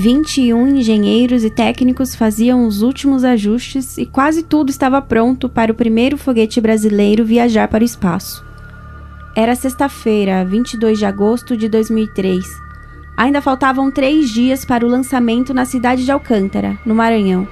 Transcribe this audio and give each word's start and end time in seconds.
21 0.00 0.66
engenheiros 0.76 1.44
e 1.44 1.50
técnicos 1.50 2.14
faziam 2.14 2.66
os 2.66 2.80
últimos 2.80 3.22
ajustes 3.22 3.98
e 3.98 4.06
quase 4.06 4.42
tudo 4.42 4.70
estava 4.70 5.02
pronto 5.02 5.46
para 5.46 5.70
o 5.70 5.74
primeiro 5.74 6.16
foguete 6.16 6.58
brasileiro 6.58 7.22
viajar 7.22 7.68
para 7.68 7.82
o 7.82 7.84
espaço. 7.84 8.42
Era 9.36 9.54
sexta-feira, 9.54 10.42
22 10.42 10.98
de 10.98 11.04
agosto 11.04 11.54
de 11.54 11.68
2003. 11.68 12.42
Ainda 13.14 13.42
faltavam 13.42 13.90
três 13.90 14.30
dias 14.30 14.64
para 14.64 14.86
o 14.86 14.88
lançamento 14.88 15.52
na 15.52 15.66
cidade 15.66 16.02
de 16.02 16.10
Alcântara, 16.10 16.78
no 16.86 16.94
Maranhão. 16.94 17.46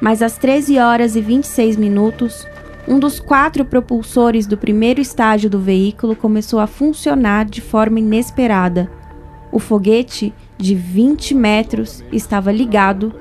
Mas 0.00 0.22
às 0.22 0.36
13 0.36 0.76
horas 0.76 1.14
e 1.14 1.20
26 1.20 1.76
minutos, 1.76 2.48
um 2.88 2.98
dos 2.98 3.20
quatro 3.20 3.64
propulsores 3.64 4.44
do 4.44 4.58
primeiro 4.58 5.00
estágio 5.00 5.48
do 5.48 5.60
veículo 5.60 6.16
começou 6.16 6.58
a 6.58 6.66
funcionar 6.66 7.44
de 7.44 7.60
forma 7.60 8.00
inesperada. 8.00 8.90
O 9.52 9.60
foguete, 9.60 10.34
de 10.60 10.74
20 10.74 11.34
metros, 11.34 12.04
estava 12.12 12.52
ligado, 12.52 13.14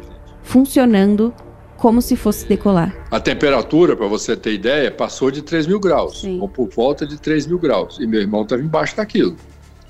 funcionando 0.44 1.34
como 1.78 2.02
se 2.02 2.16
fosse 2.16 2.46
decolar. 2.46 2.94
A 3.10 3.20
temperatura, 3.20 3.96
para 3.96 4.08
você 4.08 4.36
ter 4.36 4.54
ideia, 4.54 4.92
passou 4.92 5.32
de 5.32 5.42
3 5.42 5.66
mil 5.66 5.80
graus, 5.80 6.22
Sim. 6.22 6.40
ou 6.42 6.50
por 6.50 6.70
volta 6.70 7.08
de 7.08 7.20
3 7.20 7.48
mil 7.48 7.58
graus. 7.58 7.98
E 8.00 8.06
meu 8.06 8.20
irmão 8.20 8.44
estava 8.44 8.62
embaixo 8.62 8.98
daquilo. 8.98 9.36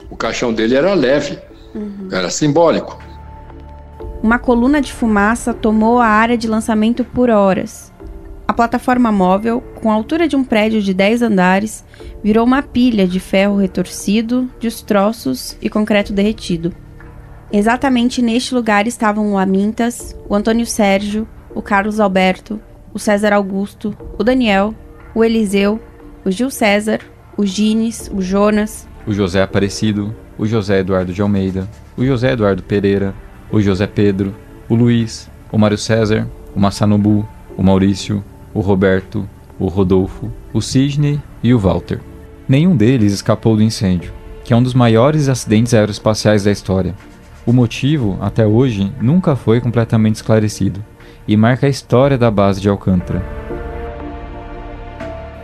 O 0.10 0.16
caixão 0.16 0.54
dele 0.54 0.76
era 0.76 0.94
leve, 0.94 1.40
uhum. 1.74 2.08
era 2.12 2.30
simbólico. 2.30 2.98
Uma 4.22 4.38
coluna 4.38 4.82
de 4.82 4.92
fumaça 4.94 5.54
tomou 5.54 6.00
a 6.00 6.06
área 6.06 6.38
de 6.38 6.48
lançamento 6.48 7.04
por 7.04 7.30
horas. 7.30 7.92
A 8.48 8.54
plataforma 8.54 9.12
móvel, 9.12 9.62
com 9.82 9.92
a 9.92 9.94
altura 9.94 10.28
de 10.28 10.36
um 10.36 10.44
prédio 10.44 10.82
de 10.82 10.94
10 10.94 11.22
andares, 11.22 11.86
virou 12.24 12.46
uma 12.46 12.62
pilha 12.62 13.08
de 13.08 13.20
ferro 13.20 13.58
retorcido, 13.58 14.50
destroços 14.60 15.56
e 15.62 15.70
concreto 15.70 16.12
derretido. 16.12 16.74
Exatamente 17.52 18.22
neste 18.22 18.54
lugar 18.54 18.86
estavam 18.88 19.34
o 19.34 19.38
Amintas, 19.38 20.16
o 20.30 20.36
Antônio 20.36 20.68
Sérgio, 20.68 21.28
o 21.54 21.62
Carlos 21.64 22.00
Alberto, 22.00 22.60
o 22.94 23.00
César 23.00 23.34
Augusto, 23.34 23.96
o 24.18 24.24
Daniel, 24.24 24.74
o 25.16 25.24
Eliseu, 25.24 25.80
o 26.24 26.30
Gil 26.30 26.52
César, 26.52 27.00
o 27.36 27.44
Gines, 27.46 28.10
o 28.14 28.22
Jonas, 28.22 28.88
o 29.08 29.14
José 29.14 29.42
Aparecido, 29.42 30.16
o 30.38 30.46
José 30.46 30.80
Eduardo 30.80 31.12
de 31.12 31.22
Almeida, 31.22 31.68
o 31.98 32.06
José 32.06 32.34
Eduardo 32.34 32.62
Pereira, 32.62 33.16
o 33.52 33.60
José 33.60 33.88
Pedro, 33.88 34.36
o 34.70 34.76
Luiz, 34.76 35.28
o 35.52 35.58
Mário 35.58 35.78
César, 35.78 36.28
o 36.56 36.60
Massanobu, 36.60 37.28
o 37.58 37.64
Maurício, 37.64 38.24
o 38.54 38.60
Roberto, 38.60 39.28
o 39.58 39.68
Rodolfo, 39.68 40.32
o 40.54 40.62
Sidney 40.62 41.20
e 41.42 41.52
o 41.52 41.58
Walter. 41.58 42.00
Nenhum 42.48 42.76
deles 42.76 43.12
escapou 43.12 43.56
do 43.56 43.64
incêndio, 43.64 44.14
que 44.44 44.54
é 44.54 44.56
um 44.56 44.62
dos 44.62 44.76
maiores 44.76 45.28
acidentes 45.28 45.74
aeroespaciais 45.74 46.44
da 46.44 46.52
história. 46.52 46.94
O 47.50 47.52
motivo, 47.52 48.16
até 48.22 48.46
hoje, 48.46 48.94
nunca 49.02 49.36
foi 49.36 49.60
completamente 49.60 50.18
esclarecido 50.18 50.86
e 51.28 51.36
marca 51.36 51.66
a 51.66 51.70
história 51.70 52.16
da 52.16 52.30
base 52.30 52.62
de 52.62 52.70
Alcântara. 52.70 53.26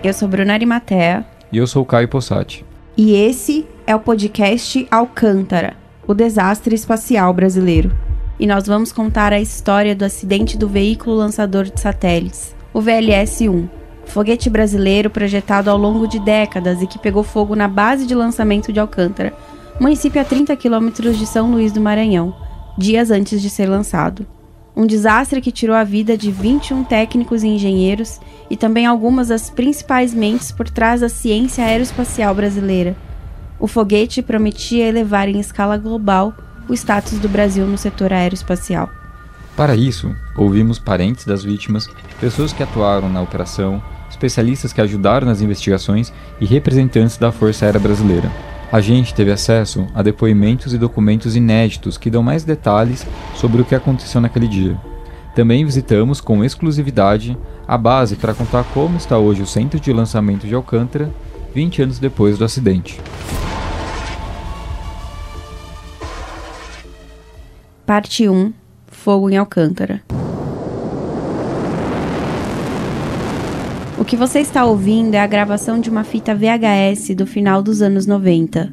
Eu 0.03 0.13
sou 0.13 0.27
Bruna 0.27 0.53
Arimatea. 0.53 1.25
E 1.51 1.57
eu 1.57 1.65
sou 1.65 1.83
Caio 1.83 2.07
Possati. 2.07 2.63
E 2.95 3.15
esse 3.15 3.65
é 3.87 3.95
o 3.95 3.99
podcast 3.99 4.87
Alcântara 4.91 5.73
o 6.05 6.13
desastre 6.13 6.75
espacial 6.75 7.33
brasileiro. 7.33 7.91
E 8.39 8.45
nós 8.45 8.67
vamos 8.67 8.91
contar 8.91 9.33
a 9.33 9.41
história 9.41 9.95
do 9.95 10.05
acidente 10.05 10.59
do 10.59 10.67
veículo 10.67 11.15
lançador 11.15 11.63
de 11.63 11.81
satélites, 11.81 12.55
o 12.71 12.83
VLS-1, 12.83 13.67
foguete 14.05 14.47
brasileiro 14.47 15.09
projetado 15.09 15.71
ao 15.71 15.77
longo 15.79 16.07
de 16.07 16.19
décadas 16.19 16.83
e 16.83 16.85
que 16.85 16.99
pegou 16.99 17.23
fogo 17.23 17.55
na 17.55 17.67
base 17.67 18.05
de 18.05 18.13
lançamento 18.13 18.71
de 18.71 18.79
Alcântara, 18.79 19.33
município 19.79 20.21
a 20.21 20.25
30 20.25 20.55
quilômetros 20.55 21.17
de 21.17 21.25
São 21.25 21.51
Luís 21.51 21.71
do 21.71 21.81
Maranhão, 21.81 22.35
dias 22.77 23.11
antes 23.11 23.41
de 23.41 23.49
ser 23.49 23.67
lançado. 23.67 24.25
Um 24.75 24.85
desastre 24.85 25.41
que 25.41 25.51
tirou 25.51 25.75
a 25.75 25.83
vida 25.83 26.17
de 26.17 26.31
21 26.31 26.83
técnicos 26.83 27.43
e 27.43 27.47
engenheiros 27.47 28.19
e 28.49 28.57
também 28.57 28.85
algumas 28.85 29.29
das 29.29 29.49
principais 29.49 30.13
mentes 30.13 30.51
por 30.51 30.69
trás 30.69 31.01
da 31.01 31.09
ciência 31.09 31.63
aeroespacial 31.63 32.35
brasileira 32.35 32.95
o 33.59 33.67
foguete 33.67 34.21
prometia 34.21 34.87
elevar 34.87 35.29
em 35.29 35.39
escala 35.39 35.77
global 35.77 36.33
o 36.67 36.73
status 36.73 37.19
do 37.19 37.29
Brasil 37.29 37.65
no 37.65 37.77
setor 37.77 38.11
aeroespacial. 38.11 38.89
Para 39.55 39.75
isso, 39.75 40.13
ouvimos 40.35 40.77
parentes 40.77 41.25
das 41.25 41.43
vítimas, 41.43 41.87
pessoas 42.19 42.51
que 42.51 42.61
atuaram 42.61 43.09
na 43.09 43.21
operação, 43.21 43.81
especialistas 44.09 44.73
que 44.73 44.81
ajudaram 44.81 45.25
nas 45.25 45.41
investigações 45.41 46.11
e 46.41 46.45
representantes 46.45 47.17
da 47.17 47.31
Força 47.31 47.65
Aérea 47.65 47.79
Brasileira. 47.79 48.29
A 48.71 48.81
gente 48.81 49.13
teve 49.13 49.31
acesso 49.31 49.87
a 49.93 50.01
depoimentos 50.01 50.73
e 50.73 50.77
documentos 50.77 51.35
inéditos 51.35 51.97
que 51.97 52.09
dão 52.09 52.23
mais 52.23 52.43
detalhes 52.43 53.05
sobre 53.35 53.61
o 53.61 53.65
que 53.65 53.75
aconteceu 53.75 54.19
naquele 54.19 54.47
dia. 54.47 54.77
Também 55.35 55.65
visitamos 55.65 56.19
com 56.19 56.43
exclusividade 56.43 57.37
a 57.67 57.77
base 57.77 58.15
para 58.15 58.33
contar 58.33 58.63
como 58.73 58.97
está 58.97 59.17
hoje 59.17 59.41
o 59.41 59.47
centro 59.47 59.79
de 59.79 59.91
lançamento 59.93 60.47
de 60.47 60.55
Alcântara 60.55 61.11
20 61.53 61.83
anos 61.83 61.99
depois 61.99 62.37
do 62.37 62.45
acidente. 62.45 62.99
Parte 67.85 68.27
1 68.27 68.51
Fogo 68.87 69.29
em 69.29 69.37
Alcântara. 69.37 70.01
O 74.05 74.07
que 74.07 74.15
você 74.15 74.37
está 74.37 74.63
ouvindo 74.63 75.15
é 75.15 75.19
a 75.19 75.25
gravação 75.25 75.79
de 75.79 75.89
uma 75.89 76.03
fita 76.03 76.35
VHS 76.35 77.15
do 77.15 77.25
final 77.25 77.63
dos 77.63 77.81
anos 77.81 78.05
90. 78.05 78.71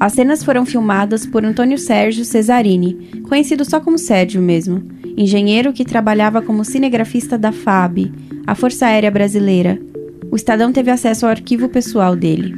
As 0.00 0.12
cenas 0.12 0.42
foram 0.42 0.66
filmadas 0.66 1.24
por 1.24 1.44
Antônio 1.44 1.78
Sérgio 1.78 2.24
Cesarini, 2.24 3.22
conhecido 3.28 3.64
só 3.64 3.78
como 3.78 3.96
Sérgio 3.96 4.42
mesmo, 4.42 4.82
engenheiro 5.16 5.72
que 5.72 5.84
trabalhava 5.84 6.42
como 6.42 6.64
cinegrafista 6.64 7.38
da 7.38 7.52
FAB, 7.52 8.12
a 8.44 8.56
Força 8.56 8.86
Aérea 8.86 9.08
Brasileira. 9.08 9.80
O 10.32 10.34
Estadão 10.34 10.72
teve 10.72 10.90
acesso 10.90 11.26
ao 11.26 11.30
arquivo 11.30 11.68
pessoal 11.68 12.16
dele. 12.16 12.52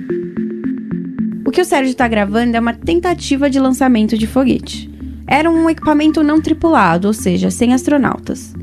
O 1.47 1.51
que 1.51 1.61
o 1.61 1.65
Sérgio 1.65 1.91
está 1.91 2.09
gravando 2.09 2.57
é 2.57 2.61
uma 2.61 2.73
tentativa 2.73 3.51
de 3.51 3.61
lançamento 3.61 4.17
de 4.17 4.27
foguete. 4.27 4.91
Era 5.27 5.51
um 5.51 5.69
equipamento 5.69 6.23
não 6.23 6.41
tripulado, 6.41 7.07
ou 7.07 7.13
seja, 7.13 7.51
sem 7.51 7.75
astronautas. 7.75 8.55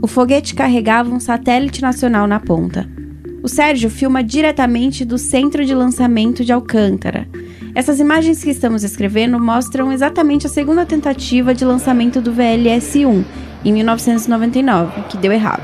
O 0.00 0.06
foguete 0.06 0.54
carregava 0.54 1.14
um 1.14 1.20
satélite 1.20 1.82
nacional 1.82 2.26
na 2.26 2.40
ponta. 2.40 3.01
O 3.42 3.48
Sérgio 3.48 3.90
filma 3.90 4.22
diretamente 4.22 5.04
do 5.04 5.18
centro 5.18 5.64
de 5.64 5.74
lançamento 5.74 6.44
de 6.44 6.52
Alcântara. 6.52 7.26
Essas 7.74 7.98
imagens 7.98 8.44
que 8.44 8.50
estamos 8.50 8.84
escrevendo 8.84 9.40
mostram 9.40 9.92
exatamente 9.92 10.46
a 10.46 10.50
segunda 10.50 10.86
tentativa 10.86 11.52
de 11.52 11.64
lançamento 11.64 12.20
do 12.20 12.32
VLS-1, 12.32 13.24
em 13.64 13.72
1999, 13.72 15.02
que 15.08 15.16
deu 15.16 15.32
errado. 15.32 15.62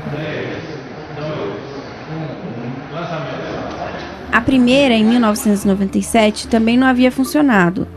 A 4.29 4.41
primeira, 4.41 4.93
em 4.93 5.05
1997, 5.05 6.49
também 6.49 6.77
não 6.77 6.85
havia 6.85 7.11
funcionado. 7.11 7.87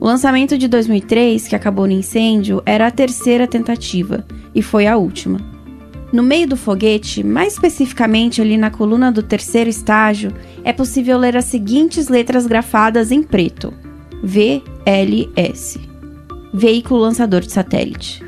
O 0.00 0.04
lançamento 0.04 0.58
de 0.58 0.66
2003, 0.66 1.46
que 1.46 1.54
acabou 1.54 1.86
no 1.86 1.92
incêndio, 1.92 2.60
era 2.66 2.88
a 2.88 2.90
terceira 2.90 3.46
tentativa 3.46 4.24
e 4.52 4.62
foi 4.62 4.88
a 4.88 4.96
última. 4.96 5.57
No 6.12 6.22
meio 6.22 6.48
do 6.48 6.56
foguete, 6.56 7.22
mais 7.22 7.52
especificamente 7.52 8.40
ali 8.40 8.56
na 8.56 8.70
coluna 8.70 9.12
do 9.12 9.22
terceiro 9.22 9.68
estágio, 9.68 10.32
é 10.64 10.72
possível 10.72 11.18
ler 11.18 11.36
as 11.36 11.44
seguintes 11.44 12.08
letras 12.08 12.46
grafadas 12.46 13.12
em 13.12 13.22
preto: 13.22 13.74
VLS 14.22 15.78
Veículo 16.52 17.00
Lançador 17.00 17.42
de 17.42 17.52
Satélite. 17.52 18.24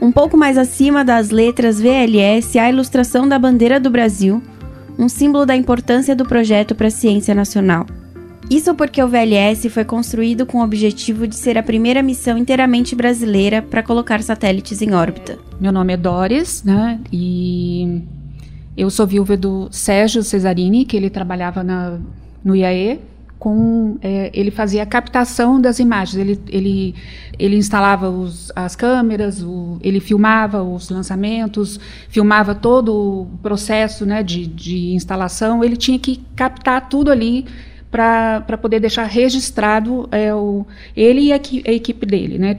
Um 0.00 0.10
pouco 0.10 0.36
mais 0.36 0.58
acima 0.58 1.04
das 1.04 1.30
letras 1.30 1.80
VLS, 1.80 2.58
há 2.58 2.64
a 2.64 2.70
ilustração 2.70 3.28
da 3.28 3.38
bandeira 3.38 3.78
do 3.78 3.90
Brasil, 3.90 4.42
um 4.98 5.08
símbolo 5.08 5.46
da 5.46 5.54
importância 5.54 6.16
do 6.16 6.24
projeto 6.24 6.74
para 6.74 6.88
a 6.88 6.90
ciência 6.90 7.34
nacional. 7.34 7.86
Isso 8.48 8.74
porque 8.74 9.02
o 9.02 9.08
VLS 9.08 9.68
foi 9.68 9.84
construído 9.84 10.46
com 10.46 10.58
o 10.58 10.64
objetivo 10.64 11.26
de 11.26 11.36
ser 11.36 11.58
a 11.58 11.62
primeira 11.62 12.02
missão 12.02 12.38
inteiramente 12.38 12.94
brasileira 12.94 13.60
para 13.60 13.82
colocar 13.82 14.22
satélites 14.22 14.80
em 14.80 14.92
órbita. 14.94 15.38
Meu 15.60 15.70
nome 15.70 15.92
é 15.92 15.96
Doris, 15.96 16.62
né? 16.64 16.98
E 17.12 18.02
eu 18.76 18.88
sou 18.88 19.06
viúva 19.06 19.36
do 19.36 19.68
Sérgio 19.70 20.22
Cesarini, 20.22 20.84
que 20.84 20.96
ele 20.96 21.10
trabalhava 21.10 21.62
na, 21.62 21.98
no 22.42 22.56
IAE. 22.56 23.00
Com, 23.38 23.96
é, 24.02 24.30
ele 24.34 24.50
fazia 24.50 24.82
a 24.82 24.86
captação 24.86 25.58
das 25.58 25.78
imagens, 25.78 26.16
ele, 26.16 26.38
ele, 26.46 26.94
ele 27.38 27.56
instalava 27.56 28.10
os, 28.10 28.52
as 28.54 28.76
câmeras, 28.76 29.42
o, 29.42 29.78
ele 29.80 29.98
filmava 29.98 30.62
os 30.62 30.90
lançamentos, 30.90 31.80
filmava 32.10 32.54
todo 32.54 32.94
o 32.94 33.38
processo 33.42 34.04
né, 34.04 34.22
de, 34.22 34.46
de 34.46 34.92
instalação, 34.92 35.64
ele 35.64 35.74
tinha 35.74 35.98
que 35.98 36.20
captar 36.36 36.90
tudo 36.90 37.10
ali 37.10 37.46
para 37.90 38.56
poder 38.60 38.78
deixar 38.78 39.04
registrado 39.04 40.08
é, 40.12 40.32
o, 40.32 40.64
ele 40.96 41.22
e 41.22 41.32
a, 41.32 41.36
a, 41.36 41.72
equipe 41.72 42.06
dele, 42.06 42.38
né? 42.38 42.56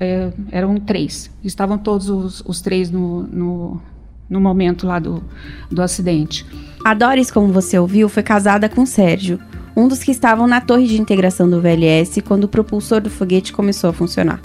É, 0.00 0.32
eram 0.50 0.76
três, 0.76 1.30
estavam 1.44 1.78
todos 1.78 2.10
os, 2.10 2.42
os 2.44 2.60
três 2.60 2.90
no, 2.90 3.22
no, 3.22 3.80
no, 4.28 4.40
momento 4.40 4.86
lá 4.86 4.98
do, 4.98 5.22
do 5.70 5.80
acidente. 5.80 6.44
A 6.84 6.94
Doris, 6.94 7.30
como 7.30 7.52
você 7.52 7.78
ouviu, 7.78 8.08
foi 8.08 8.24
casada 8.24 8.68
com 8.68 8.84
Sérgio, 8.84 9.38
um 9.76 9.86
dos 9.86 10.02
que 10.02 10.10
estavam 10.10 10.48
na 10.48 10.60
torre 10.60 10.86
de 10.86 11.00
integração 11.00 11.48
do 11.48 11.60
VLS 11.60 12.20
quando 12.20 12.44
o 12.44 12.48
propulsor 12.48 13.00
do 13.00 13.08
foguete 13.08 13.52
começou 13.52 13.90
a 13.90 13.92
funcionar. 13.92 14.40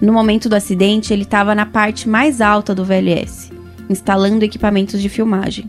No 0.00 0.12
momento 0.12 0.48
do 0.48 0.56
acidente, 0.56 1.12
ele 1.12 1.22
estava 1.22 1.54
na 1.54 1.64
parte 1.64 2.08
mais 2.08 2.40
alta 2.40 2.74
do 2.74 2.84
VLS, 2.84 3.50
instalando 3.88 4.44
equipamentos 4.44 5.00
de 5.00 5.08
filmagem. 5.08 5.68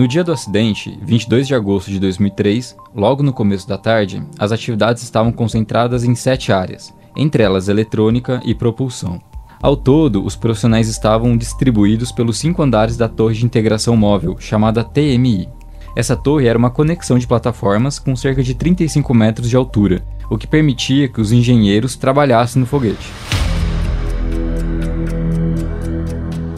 No 0.00 0.08
dia 0.08 0.24
do 0.24 0.32
acidente, 0.32 0.98
22 1.02 1.46
de 1.46 1.54
agosto 1.54 1.90
de 1.90 2.00
2003, 2.00 2.74
logo 2.96 3.22
no 3.22 3.34
começo 3.34 3.68
da 3.68 3.76
tarde, 3.76 4.22
as 4.38 4.50
atividades 4.50 5.02
estavam 5.02 5.30
concentradas 5.30 6.04
em 6.04 6.14
sete 6.14 6.50
áreas, 6.50 6.90
entre 7.14 7.42
elas 7.42 7.68
eletrônica 7.68 8.40
e 8.42 8.54
propulsão. 8.54 9.20
Ao 9.60 9.76
todo, 9.76 10.24
os 10.24 10.34
profissionais 10.34 10.88
estavam 10.88 11.36
distribuídos 11.36 12.10
pelos 12.12 12.38
cinco 12.38 12.62
andares 12.62 12.96
da 12.96 13.10
Torre 13.10 13.34
de 13.34 13.44
Integração 13.44 13.94
Móvel, 13.94 14.38
chamada 14.40 14.82
TMI. 14.82 15.50
Essa 15.94 16.16
torre 16.16 16.46
era 16.46 16.58
uma 16.58 16.70
conexão 16.70 17.18
de 17.18 17.26
plataformas 17.26 17.98
com 17.98 18.16
cerca 18.16 18.42
de 18.42 18.54
35 18.54 19.12
metros 19.12 19.50
de 19.50 19.56
altura, 19.56 20.02
o 20.30 20.38
que 20.38 20.46
permitia 20.46 21.08
que 21.08 21.20
os 21.20 21.30
engenheiros 21.30 21.94
trabalhassem 21.94 22.58
no 22.58 22.66
foguete. 22.66 23.06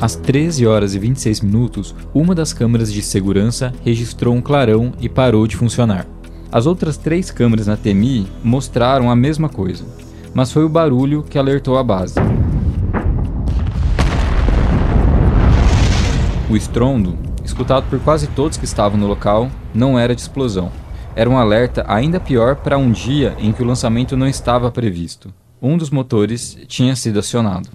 Às 0.02 0.16
13 0.16 0.66
horas 0.66 0.96
e 0.96 0.98
26 0.98 1.42
minutos, 1.42 1.94
uma 2.12 2.34
das 2.34 2.52
câmeras 2.52 2.92
de 2.92 3.00
segurança 3.00 3.72
registrou 3.84 4.34
um 4.34 4.42
clarão 4.42 4.92
e 5.00 5.08
parou 5.08 5.46
de 5.46 5.56
funcionar. 5.56 6.08
As 6.50 6.66
outras 6.66 6.96
três 6.96 7.30
câmeras 7.30 7.68
na 7.68 7.76
TMI 7.76 8.26
mostraram 8.42 9.08
a 9.08 9.14
mesma 9.14 9.48
coisa, 9.48 9.84
mas 10.34 10.50
foi 10.50 10.64
o 10.64 10.68
barulho 10.68 11.22
que 11.22 11.38
alertou 11.38 11.78
a 11.78 11.84
base. 11.84 12.16
O 16.50 16.56
estrondo, 16.56 17.16
escutado 17.44 17.88
por 17.88 18.00
quase 18.00 18.26
todos 18.26 18.58
que 18.58 18.64
estavam 18.64 18.98
no 18.98 19.06
local, 19.06 19.48
não 19.72 19.96
era 19.96 20.16
de 20.16 20.20
explosão. 20.20 20.72
Era 21.14 21.30
um 21.30 21.38
alerta 21.38 21.84
ainda 21.86 22.18
pior 22.18 22.56
para 22.56 22.76
um 22.76 22.90
dia 22.90 23.36
em 23.38 23.52
que 23.52 23.62
o 23.62 23.66
lançamento 23.66 24.16
não 24.16 24.26
estava 24.26 24.68
previsto. 24.68 25.32
Um 25.62 25.78
dos 25.78 25.90
motores 25.90 26.58
tinha 26.66 26.96
sido 26.96 27.20
acionado. 27.20 27.70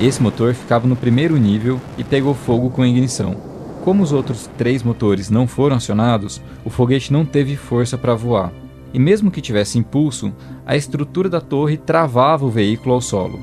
Esse 0.00 0.22
motor 0.22 0.52
ficava 0.52 0.86
no 0.86 0.94
primeiro 0.94 1.36
nível 1.38 1.80
e 1.96 2.04
pegou 2.04 2.34
fogo 2.34 2.68
com 2.68 2.82
a 2.82 2.88
ignição. 2.88 3.36
Como 3.82 4.02
os 4.02 4.12
outros 4.12 4.50
três 4.58 4.82
motores 4.82 5.30
não 5.30 5.46
foram 5.46 5.76
acionados, 5.76 6.40
o 6.64 6.70
foguete 6.70 7.12
não 7.12 7.24
teve 7.24 7.56
força 7.56 7.96
para 7.96 8.14
voar. 8.14 8.52
E 8.92 8.98
mesmo 8.98 9.30
que 9.30 9.40
tivesse 9.40 9.78
impulso, 9.78 10.32
a 10.66 10.76
estrutura 10.76 11.28
da 11.30 11.40
torre 11.40 11.76
travava 11.76 12.44
o 12.44 12.50
veículo 12.50 12.94
ao 12.94 13.00
solo. 13.00 13.40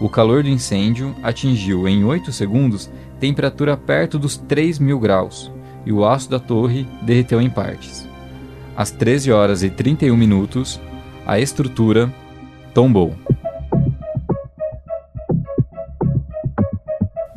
O 0.00 0.08
calor 0.08 0.42
do 0.42 0.48
incêndio 0.48 1.14
atingiu 1.22 1.88
em 1.88 2.04
8 2.04 2.32
segundos 2.32 2.90
temperatura 3.18 3.76
perto 3.76 4.18
dos 4.18 4.36
3 4.36 4.78
mil 4.78 4.98
graus 4.98 5.50
e 5.84 5.92
o 5.92 6.04
aço 6.04 6.30
da 6.30 6.38
torre 6.38 6.86
derreteu 7.02 7.40
em 7.40 7.48
partes. 7.48 8.06
Às 8.76 8.90
13 8.90 9.32
horas 9.32 9.62
e 9.62 9.70
31 9.70 10.16
minutos, 10.16 10.80
a 11.26 11.40
estrutura 11.40 12.12
tombou. 12.74 13.14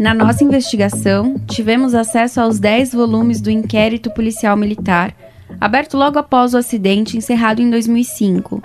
Na 0.02 0.16
nossa 0.16 0.44
investigação, 0.44 1.40
tivemos 1.48 1.94
acesso 1.94 2.42
aos 2.42 2.58
10 2.58 2.92
volumes 2.92 3.40
do 3.40 3.52
Inquérito 3.52 4.10
Policial 4.10 4.58
Militar, 4.58 5.14
aberto 5.60 5.96
logo 5.96 6.18
após 6.18 6.56
o 6.56 6.58
acidente 6.58 7.16
encerrado 7.16 7.62
em 7.62 7.70
2005. 7.70 8.64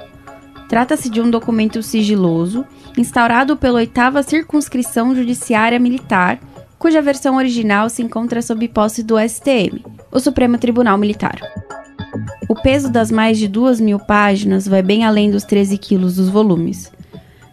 Trata-se 0.67 1.11
de 1.11 1.21
um 1.21 1.29
documento 1.29 1.83
sigiloso, 1.83 2.65
instaurado 2.97 3.55
pela 3.55 3.81
8 3.81 3.93
Circunscrição 4.27 5.15
Judiciária 5.15 5.79
Militar, 5.79 6.41
cuja 6.79 7.03
versão 7.03 7.37
original 7.37 7.91
se 7.91 8.03
encontra 8.03 8.41
sob 8.41 8.67
posse 8.69 9.03
do 9.03 9.17
STM, 9.19 9.85
o 10.11 10.19
Supremo 10.19 10.56
Tribunal 10.56 10.97
Militar. 10.97 11.38
O 12.49 12.55
peso 12.55 12.91
das 12.91 13.11
mais 13.11 13.37
de 13.37 13.47
duas 13.47 13.79
mil 13.79 13.99
páginas 13.99 14.67
vai 14.67 14.83
bem 14.83 15.05
além 15.05 15.31
dos 15.31 15.44
13 15.44 15.77
quilos 15.77 16.17
dos 16.17 16.31
volumes. 16.31 16.91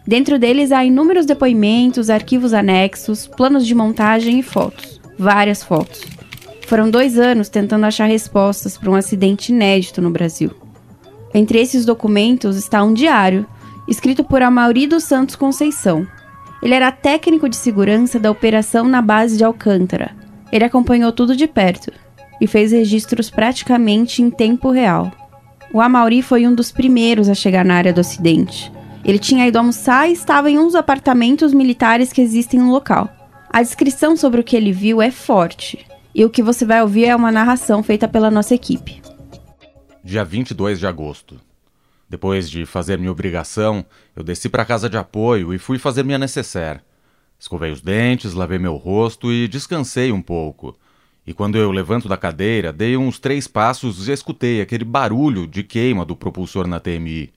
Dentro 0.06 0.38
deles 0.38 0.70
há 0.70 0.84
inúmeros 0.84 1.24
depoimentos, 1.24 2.10
arquivos 2.10 2.52
anexos, 2.52 3.26
planos 3.26 3.66
de 3.66 3.74
montagem 3.74 4.38
e 4.38 4.42
fotos. 4.42 5.00
Várias 5.18 5.62
fotos. 5.62 6.02
Foram 6.66 6.90
dois 6.90 7.18
anos 7.18 7.48
tentando 7.48 7.86
achar 7.86 8.06
respostas 8.06 8.76
para 8.76 8.90
um 8.90 8.94
acidente 8.94 9.52
inédito 9.52 10.02
no 10.02 10.10
Brasil. 10.10 10.50
Entre 11.32 11.58
esses 11.58 11.84
documentos 11.84 12.56
está 12.56 12.82
um 12.82 12.92
diário, 12.92 13.46
escrito 13.88 14.22
por 14.22 14.42
Amauri 14.42 14.86
dos 14.86 15.04
Santos 15.04 15.36
Conceição. 15.36 16.06
Ele 16.62 16.74
era 16.74 16.92
técnico 16.92 17.48
de 17.48 17.56
segurança 17.56 18.18
da 18.18 18.30
operação 18.30 18.86
na 18.86 19.00
base 19.00 19.36
de 19.36 19.44
Alcântara. 19.44 20.14
Ele 20.52 20.64
acompanhou 20.64 21.12
tudo 21.12 21.36
de 21.36 21.46
perto 21.46 21.90
e 22.40 22.46
fez 22.46 22.72
registros 22.72 23.30
praticamente 23.30 24.22
em 24.22 24.30
tempo 24.30 24.70
real. 24.70 25.10
O 25.72 25.80
Amauri 25.80 26.22
foi 26.22 26.46
um 26.46 26.54
dos 26.54 26.70
primeiros 26.70 27.28
a 27.28 27.34
chegar 27.34 27.64
na 27.64 27.74
área 27.74 27.92
do 27.92 28.00
acidente. 28.00 28.72
Ele 29.04 29.18
tinha 29.18 29.46
ido 29.46 29.58
almoçar 29.58 30.08
e 30.08 30.12
estava 30.12 30.50
em 30.50 30.58
um 30.58 30.64
dos 30.64 30.74
apartamentos 30.74 31.52
militares 31.52 32.12
que 32.12 32.22
existem 32.22 32.58
no 32.58 32.72
local. 32.72 33.10
A 33.50 33.60
descrição 33.62 34.16
sobre 34.16 34.40
o 34.40 34.44
que 34.44 34.56
ele 34.56 34.72
viu 34.72 35.02
é 35.02 35.10
forte, 35.10 35.86
e 36.14 36.24
o 36.24 36.30
que 36.30 36.42
você 36.42 36.64
vai 36.64 36.80
ouvir 36.80 37.04
é 37.04 37.14
uma 37.14 37.30
narração 37.30 37.82
feita 37.82 38.08
pela 38.08 38.30
nossa 38.30 38.54
equipe. 38.54 39.02
Dia 40.02 40.24
22 40.24 40.78
de 40.78 40.86
agosto. 40.86 41.38
Depois 42.08 42.48
de 42.48 42.64
fazer 42.64 42.98
minha 42.98 43.12
obrigação, 43.12 43.84
eu 44.16 44.22
desci 44.22 44.48
para 44.48 44.62
a 44.62 44.66
casa 44.66 44.88
de 44.88 44.96
apoio 44.96 45.52
e 45.52 45.58
fui 45.58 45.78
fazer 45.78 46.02
minha 46.02 46.18
necessaire. 46.18 46.80
Escovei 47.38 47.70
os 47.70 47.80
dentes, 47.80 48.32
lavei 48.32 48.58
meu 48.58 48.76
rosto 48.76 49.30
e 49.30 49.46
descansei 49.48 50.12
um 50.12 50.22
pouco. 50.22 50.76
E 51.26 51.34
quando 51.34 51.56
eu 51.56 51.70
levanto 51.70 52.08
da 52.08 52.16
cadeira, 52.16 52.72
dei 52.72 52.96
uns 52.96 53.18
três 53.18 53.46
passos 53.46 54.08
e 54.08 54.12
escutei 54.12 54.60
aquele 54.60 54.84
barulho 54.84 55.46
de 55.46 55.62
queima 55.62 56.04
do 56.04 56.16
propulsor 56.16 56.66
na 56.66 56.80
TMI. 56.80 57.32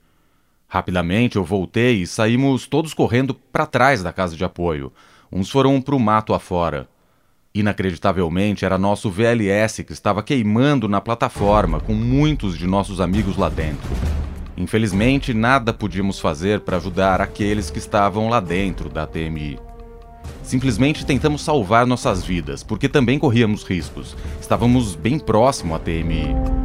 Rapidamente 0.68 1.36
eu 1.36 1.44
voltei 1.44 2.02
e 2.02 2.06
saímos 2.06 2.66
todos 2.66 2.92
correndo 2.92 3.32
para 3.32 3.64
trás 3.64 4.02
da 4.02 4.12
casa 4.12 4.36
de 4.36 4.44
apoio. 4.44 4.92
Uns 5.32 5.48
foram 5.48 5.80
para 5.80 5.94
o 5.94 5.98
mato 5.98 6.34
afora. 6.34 6.86
Inacreditavelmente, 7.54 8.66
era 8.66 8.76
nosso 8.76 9.10
VLS 9.10 9.82
que 9.82 9.94
estava 9.94 10.22
queimando 10.22 10.86
na 10.86 11.00
plataforma, 11.00 11.80
com 11.80 11.94
muitos 11.94 12.58
de 12.58 12.66
nossos 12.66 13.00
amigos 13.00 13.38
lá 13.38 13.48
dentro. 13.48 13.88
Infelizmente, 14.58 15.32
nada 15.32 15.72
podíamos 15.72 16.20
fazer 16.20 16.60
para 16.60 16.76
ajudar 16.76 17.22
aqueles 17.22 17.70
que 17.70 17.78
estavam 17.78 18.28
lá 18.28 18.38
dentro 18.38 18.90
da 18.90 19.06
TMI. 19.06 19.58
Simplesmente 20.42 21.06
tentamos 21.06 21.42
salvar 21.42 21.86
nossas 21.86 22.24
vidas, 22.24 22.62
porque 22.62 22.88
também 22.88 23.18
corríamos 23.18 23.64
riscos. 23.64 24.16
Estávamos 24.40 24.94
bem 24.94 25.18
próximo 25.18 25.74
à 25.74 25.78
TMI. 25.78 26.57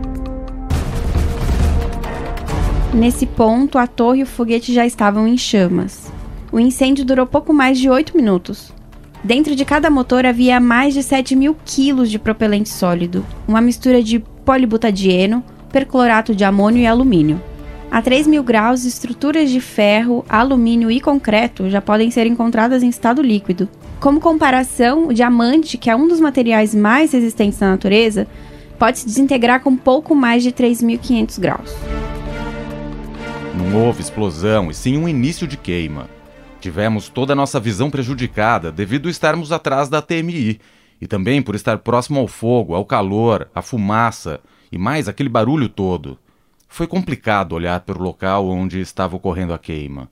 Nesse 2.93 3.25
ponto, 3.25 3.79
a 3.79 3.87
torre 3.87 4.19
e 4.19 4.23
o 4.23 4.27
foguete 4.27 4.71
já 4.71 4.85
estavam 4.85 5.27
em 5.27 5.35
chamas. 5.35 6.11
O 6.51 6.59
incêndio 6.59 7.03
durou 7.03 7.25
pouco 7.25 7.51
mais 7.51 7.79
de 7.79 7.89
8 7.89 8.15
minutos. 8.15 8.71
Dentro 9.23 9.55
de 9.55 9.65
cada 9.65 9.89
motor 9.89 10.27
havia 10.27 10.59
mais 10.59 10.93
de 10.93 11.01
7 11.01 11.35
mil 11.35 11.57
quilos 11.65 12.11
de 12.11 12.19
propelente 12.19 12.69
sólido, 12.69 13.25
uma 13.47 13.61
mistura 13.61 14.03
de 14.03 14.19
polibutadieno, 14.45 15.43
perclorato 15.71 16.35
de 16.35 16.43
amônio 16.43 16.83
e 16.83 16.85
alumínio. 16.85 17.41
A 17.89 17.99
3 17.99 18.27
mil 18.27 18.43
graus, 18.43 18.85
estruturas 18.85 19.49
de 19.49 19.59
ferro, 19.59 20.23
alumínio 20.29 20.91
e 20.91 21.01
concreto 21.01 21.71
já 21.71 21.81
podem 21.81 22.11
ser 22.11 22.27
encontradas 22.27 22.83
em 22.83 22.89
estado 22.89 23.23
líquido. 23.23 23.67
Como 23.99 24.19
comparação, 24.19 25.07
o 25.07 25.13
diamante, 25.13 25.79
que 25.79 25.89
é 25.89 25.95
um 25.95 26.07
dos 26.07 26.19
materiais 26.19 26.75
mais 26.75 27.11
resistentes 27.11 27.59
na 27.59 27.71
natureza, 27.71 28.27
pode 28.77 28.99
se 28.99 29.05
desintegrar 29.07 29.61
com 29.61 29.75
pouco 29.75 30.13
mais 30.13 30.43
de 30.43 30.51
3.500 30.51 31.39
graus. 31.39 31.75
Não 33.55 33.85
houve 33.85 34.01
explosão 34.01 34.71
e 34.71 34.73
sim 34.73 34.97
um 34.97 35.07
início 35.07 35.47
de 35.47 35.57
queima. 35.57 36.09
Tivemos 36.59 37.07
toda 37.07 37.33
a 37.33 37.35
nossa 37.35 37.59
visão 37.59 37.91
prejudicada 37.91 38.71
devido 38.71 39.07
a 39.07 39.11
estarmos 39.11 39.51
atrás 39.51 39.89
da 39.89 40.01
TMI 40.01 40.59
e 40.99 41.05
também 41.05 41.39
por 41.39 41.53
estar 41.53 41.77
próximo 41.77 42.19
ao 42.19 42.27
fogo, 42.27 42.73
ao 42.73 42.83
calor, 42.83 43.47
à 43.53 43.61
fumaça 43.61 44.39
e 44.71 44.77
mais 44.77 45.07
aquele 45.07 45.29
barulho 45.29 45.69
todo. 45.69 46.17
Foi 46.67 46.87
complicado 46.87 47.53
olhar 47.53 47.81
para 47.81 47.99
o 47.99 48.01
local 48.01 48.47
onde 48.47 48.79
estava 48.79 49.15
ocorrendo 49.15 49.53
a 49.53 49.59
queima. 49.59 50.09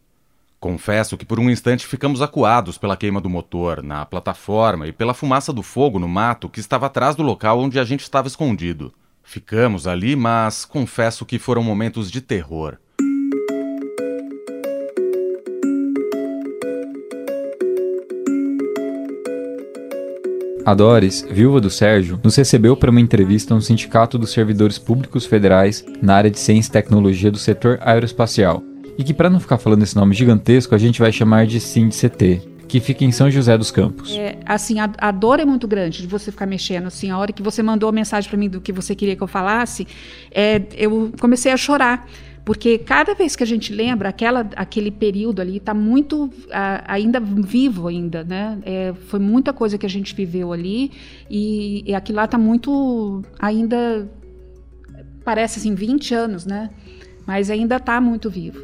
Confesso 0.60 1.17
que 1.17 1.25
por 1.25 1.39
um 1.39 1.50
instante 1.50 1.88
ficamos 1.88 2.21
acuados 2.21 2.77
pela 2.77 2.95
queima 2.95 3.19
do 3.19 3.27
motor, 3.27 3.81
na 3.81 4.05
plataforma 4.05 4.86
e 4.86 4.91
pela 4.91 5.15
fumaça 5.15 5.51
do 5.51 5.63
fogo 5.63 5.98
no 5.98 6.07
mato 6.07 6.48
que 6.48 6.60
estava 6.60 6.86
atrás 6.86 7.15
do 7.15 7.24
local 7.24 7.60
onde 7.60 7.79
a 7.79 7.83
gente 7.83 8.01
estava 8.01 8.27
escondido. 8.27 8.93
Ficamos 9.24 9.88
ali, 9.88 10.15
mas 10.15 10.63
confesso 10.63 11.25
que 11.25 11.39
foram 11.39 11.63
momentos 11.63 12.12
de 12.12 12.21
terror. 12.21 12.77
A 20.63 20.75
Doris, 20.75 21.25
viúva 21.27 21.60
do 21.60 21.72
Sérgio, 21.72 22.20
nos 22.24 22.36
recebeu 22.36 22.77
para 22.77 22.91
uma 22.91 23.01
entrevista 23.01 23.56
no 23.56 23.62
Sindicato 23.62 24.15
dos 24.18 24.32
Servidores 24.32 24.77
Públicos 24.77 25.25
Federais 25.25 25.84
na 26.01 26.15
área 26.15 26.30
de 26.30 26.39
Ciência 26.39 26.70
e 26.70 26.74
Tecnologia 26.74 27.32
do 27.32 27.38
setor 27.39 27.80
aeroespacial, 27.82 28.62
e 28.96 29.03
que 29.03 29.13
para 29.13 29.30
não 29.30 29.39
ficar 29.39 29.58
falando 29.58 29.82
esse 29.82 29.96
nome 29.96 30.13
gigantesco, 30.13 30.75
a 30.75 30.77
gente 30.77 31.00
vai 31.00 31.12
chamar 31.12 31.48
de 31.48 31.60
SINDCT, 31.60 32.41
que 32.68 32.80
fica 32.80 33.03
em 33.03 33.12
São 33.12 33.30
José 33.32 33.58
dos 33.58 33.72
Campos. 33.72 34.15
É, 34.15 34.38
assim, 34.46 34.80
a, 34.80 34.89
a, 35.00 35.12
dor 35.12 35.39
é 35.39 35.46
muito 35.46 35.68
grande 35.68 36.03
de 36.03 36.08
você 36.08 36.32
ficar 36.32 36.46
mexendo. 36.46 36.86
Assim, 36.86 37.10
a 37.10 37.18
hora 37.18 37.34
que 37.34 37.41
você 37.41 37.63
mandou 37.63 37.89
a 37.89 37.91
mensagem 37.91 38.30
para 38.30 38.38
mim 38.38 38.48
do 38.48 38.62
que 38.62 38.72
você 38.72 38.96
queria 38.96 39.15
que 39.15 39.24
eu 39.24 39.27
falasse, 39.27 39.88
é, 40.30 40.62
eu 40.77 41.12
comecei 41.20 41.51
a 41.51 41.58
chorar. 41.58 42.08
Porque 42.43 42.77
cada 42.79 43.13
vez 43.13 43.36
que 43.36 43.43
a 43.43 43.48
gente 43.48 43.74
lembra, 43.74 44.10
aquela, 44.10 44.50
aquele 44.55 44.89
período 44.89 45.41
ali 45.41 45.57
está 45.57 45.74
muito 45.74 46.29
a, 46.51 46.93
ainda 46.93 47.19
vivo 47.19 47.88
ainda, 47.88 48.24
né? 48.24 48.57
É, 48.63 48.93
foi 49.07 49.19
muita 49.19 49.53
coisa 49.53 49.77
que 49.77 49.86
a 49.86 49.89
gente 49.89 50.15
viveu 50.15 50.51
ali 50.51 50.91
e, 51.29 51.83
e 51.86 51.93
aquilo 51.93 52.17
lá 52.17 52.25
está 52.25 52.38
muito 52.38 53.21
ainda 53.39 54.10
parece 55.24 55.60
assim 55.60 55.75
20 55.75 56.13
anos, 56.15 56.45
né? 56.45 56.69
Mas 57.27 57.50
ainda 57.50 57.75
está 57.75 58.01
muito 58.01 58.29
vivo. 58.29 58.60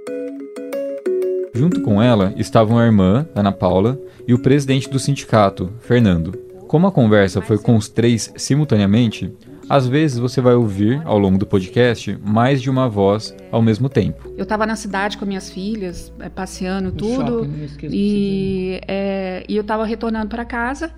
Junto 1.54 1.82
com 1.82 2.02
ela 2.02 2.34
estavam 2.36 2.78
a 2.78 2.86
irmã, 2.86 3.28
Ana 3.36 3.52
Paula, 3.52 4.00
e 4.28 4.34
o 4.34 4.40
presidente 4.40 4.90
do 4.90 5.00
sindicato, 5.00 5.72
Fernando. 5.82 6.32
Como 6.68 6.86
a 6.86 6.92
conversa 6.92 7.42
foi 7.42 7.58
com 7.58 7.76
os 7.76 7.88
três 7.88 8.32
simultaneamente, 8.36 9.32
às 9.70 9.88
vezes 9.88 10.18
você 10.18 10.42
vai 10.42 10.54
ouvir, 10.56 11.02
ao 11.06 11.18
longo 11.18 11.38
do 11.38 11.46
podcast, 11.46 12.18
mais 12.24 12.62
de 12.62 12.70
uma 12.70 12.88
voz 12.88 13.36
ao 13.52 13.62
mesmo 13.62 13.90
tempo. 13.90 14.34
Eu 14.38 14.44
estava 14.44 14.66
na 14.66 14.76
cidade 14.76 15.18
com 15.18 15.26
minhas 15.26 15.50
filhas, 15.50 16.12
é, 16.20 16.30
passeando 16.30 16.92
tudo, 16.92 17.44
shopping, 17.44 17.90
e, 17.92 18.82
é, 18.88 19.44
e 19.48 19.56
eu 19.56 19.62
estava 19.62 19.86
retornando 19.86 20.28
para 20.28 20.46
casa. 20.46 20.92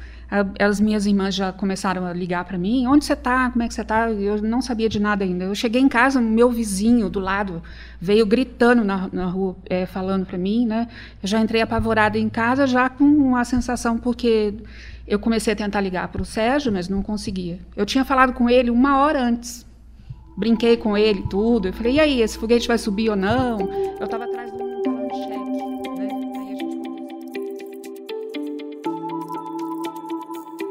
As 0.59 0.79
minhas 0.79 1.07
irmãs 1.07 1.33
já 1.33 1.51
começaram 1.51 2.05
a 2.05 2.13
ligar 2.13 2.45
para 2.45 2.57
mim. 2.57 2.85
Onde 2.85 3.03
você 3.03 3.13
está? 3.13 3.49
Como 3.49 3.63
é 3.63 3.67
que 3.67 3.73
você 3.73 3.81
está? 3.81 4.11
Eu 4.11 4.41
não 4.41 4.61
sabia 4.61 4.87
de 4.87 4.99
nada 4.99 5.23
ainda. 5.23 5.45
Eu 5.45 5.55
cheguei 5.55 5.81
em 5.81 5.89
casa, 5.89 6.21
meu 6.21 6.51
vizinho 6.51 7.09
do 7.09 7.19
lado 7.19 7.63
veio 7.99 8.25
gritando 8.25 8.83
na, 8.83 9.09
na 9.11 9.25
rua, 9.25 9.55
é, 9.65 9.85
falando 9.87 10.25
para 10.25 10.37
mim, 10.37 10.67
né? 10.67 10.87
Eu 11.21 11.27
já 11.27 11.39
entrei 11.39 11.61
apavorada 11.61 12.17
em 12.17 12.29
casa, 12.29 12.67
já 12.67 12.89
com 12.89 13.35
a 13.35 13.43
sensação 13.43 13.97
porque 13.97 14.53
eu 15.07 15.17
comecei 15.17 15.53
a 15.53 15.55
tentar 15.55 15.81
ligar 15.81 16.07
para 16.09 16.21
o 16.21 16.25
Sérgio, 16.25 16.71
mas 16.71 16.87
não 16.87 17.01
conseguia. 17.01 17.59
Eu 17.75 17.85
tinha 17.85 18.05
falado 18.05 18.33
com 18.33 18.47
ele 18.47 18.69
uma 18.69 18.97
hora 18.99 19.19
antes. 19.19 19.65
Brinquei 20.37 20.77
com 20.77 20.95
ele 20.95 21.23
tudo. 21.29 21.69
Eu 21.69 21.73
falei, 21.73 21.95
e 21.95 21.99
aí, 21.99 22.21
esse 22.21 22.37
foguete 22.37 22.67
vai 22.67 22.77
subir 22.77 23.09
ou 23.09 23.15
não? 23.15 23.59
Eu 23.99 24.05
estava 24.05 24.25
atrás 24.25 24.51
do 24.51 24.57
cheque. 25.27 25.38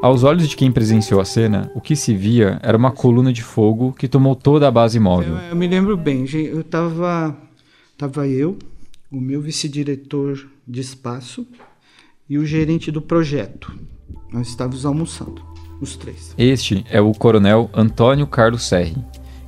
Aos 0.01 0.23
olhos 0.23 0.47
de 0.47 0.55
quem 0.55 0.71
presenciou 0.71 1.19
a 1.19 1.25
cena, 1.25 1.69
o 1.75 1.81
que 1.81 1.93
se 1.93 2.15
via 2.15 2.57
era 2.63 2.77
uma 2.77 2.89
coluna 2.89 3.33
de 3.33 3.43
fogo 3.43 3.91
que 3.91 4.07
tomou 4.07 4.33
toda 4.33 4.65
a 4.65 4.71
base 4.71 4.97
móvel. 4.97 5.35
Eu, 5.35 5.49
eu 5.49 5.55
me 5.57 5.67
lembro 5.67 5.97
bem, 5.97 6.25
eu 6.33 6.61
estava 6.61 7.35
tava 7.97 8.25
eu, 8.25 8.57
o 9.11 9.19
meu 9.19 9.41
vice-diretor 9.41 10.47
de 10.65 10.79
espaço 10.79 11.45
e 12.29 12.37
o 12.37 12.45
gerente 12.45 12.91
do 12.91 13.01
projeto. 13.01 13.77
Nós 14.31 14.47
estávamos 14.47 14.85
almoçando, 14.85 15.41
os 15.81 15.97
três. 15.97 16.33
Este 16.37 16.85
é 16.89 17.01
o 17.01 17.11
coronel 17.11 17.69
Antônio 17.73 18.25
Carlos 18.25 18.63
Serri, 18.63 18.95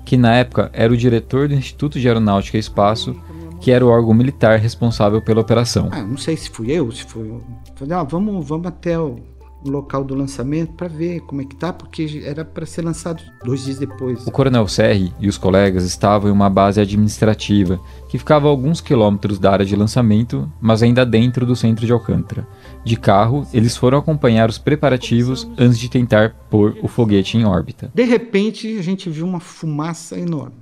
que 0.03 0.17
na 0.17 0.35
época 0.35 0.69
era 0.73 0.91
o 0.91 0.97
diretor 0.97 1.47
do 1.47 1.53
Instituto 1.53 1.97
de 1.97 2.09
Aeronáutica 2.09 2.57
e 2.57 2.59
Espaço, 2.59 3.15
que 3.61 3.71
era 3.71 3.85
o 3.85 3.89
órgão 3.89 4.13
militar 4.13 4.59
responsável 4.59 5.21
pela 5.21 5.39
operação. 5.39 5.87
Ah, 5.93 6.03
não 6.03 6.17
sei 6.17 6.35
se 6.35 6.49
fui 6.49 6.71
eu, 6.71 6.91
se 6.91 7.05
foi. 7.05 7.39
Falei, 7.75 7.93
ah, 7.95 8.03
vamos, 8.03 8.45
vamos 8.45 8.67
até 8.67 8.99
o 8.99 9.30
o 9.63 9.69
local 9.69 10.03
do 10.03 10.15
lançamento 10.15 10.73
para 10.73 10.87
ver 10.87 11.21
como 11.21 11.41
é 11.41 11.45
que 11.45 11.55
tá, 11.55 11.71
porque 11.71 12.23
era 12.25 12.43
para 12.43 12.65
ser 12.65 12.83
lançado 12.83 13.21
dois 13.43 13.63
dias 13.63 13.77
depois. 13.77 14.25
O 14.25 14.31
Coronel 14.31 14.67
Serri 14.67 15.13
e 15.19 15.27
os 15.27 15.37
colegas 15.37 15.83
estavam 15.83 16.29
em 16.29 16.33
uma 16.33 16.49
base 16.49 16.81
administrativa 16.81 17.79
que 18.09 18.17
ficava 18.17 18.47
a 18.47 18.49
alguns 18.49 18.81
quilômetros 18.81 19.39
da 19.39 19.51
área 19.51 19.65
de 19.65 19.75
lançamento, 19.75 20.51
mas 20.59 20.81
ainda 20.81 21.05
dentro 21.05 21.45
do 21.45 21.55
centro 21.55 21.85
de 21.85 21.91
Alcântara. 21.91 22.47
De 22.83 22.95
carro, 22.95 23.47
eles 23.53 23.77
foram 23.77 23.99
acompanhar 23.99 24.49
os 24.49 24.57
preparativos 24.57 25.47
antes 25.57 25.79
de 25.79 25.89
tentar 25.89 26.35
pôr 26.49 26.77
o 26.81 26.87
foguete 26.87 27.37
em 27.37 27.45
órbita. 27.45 27.91
De 27.93 28.03
repente, 28.03 28.77
a 28.77 28.81
gente 28.81 29.09
viu 29.09 29.25
uma 29.25 29.39
fumaça 29.39 30.17
enorme. 30.17 30.57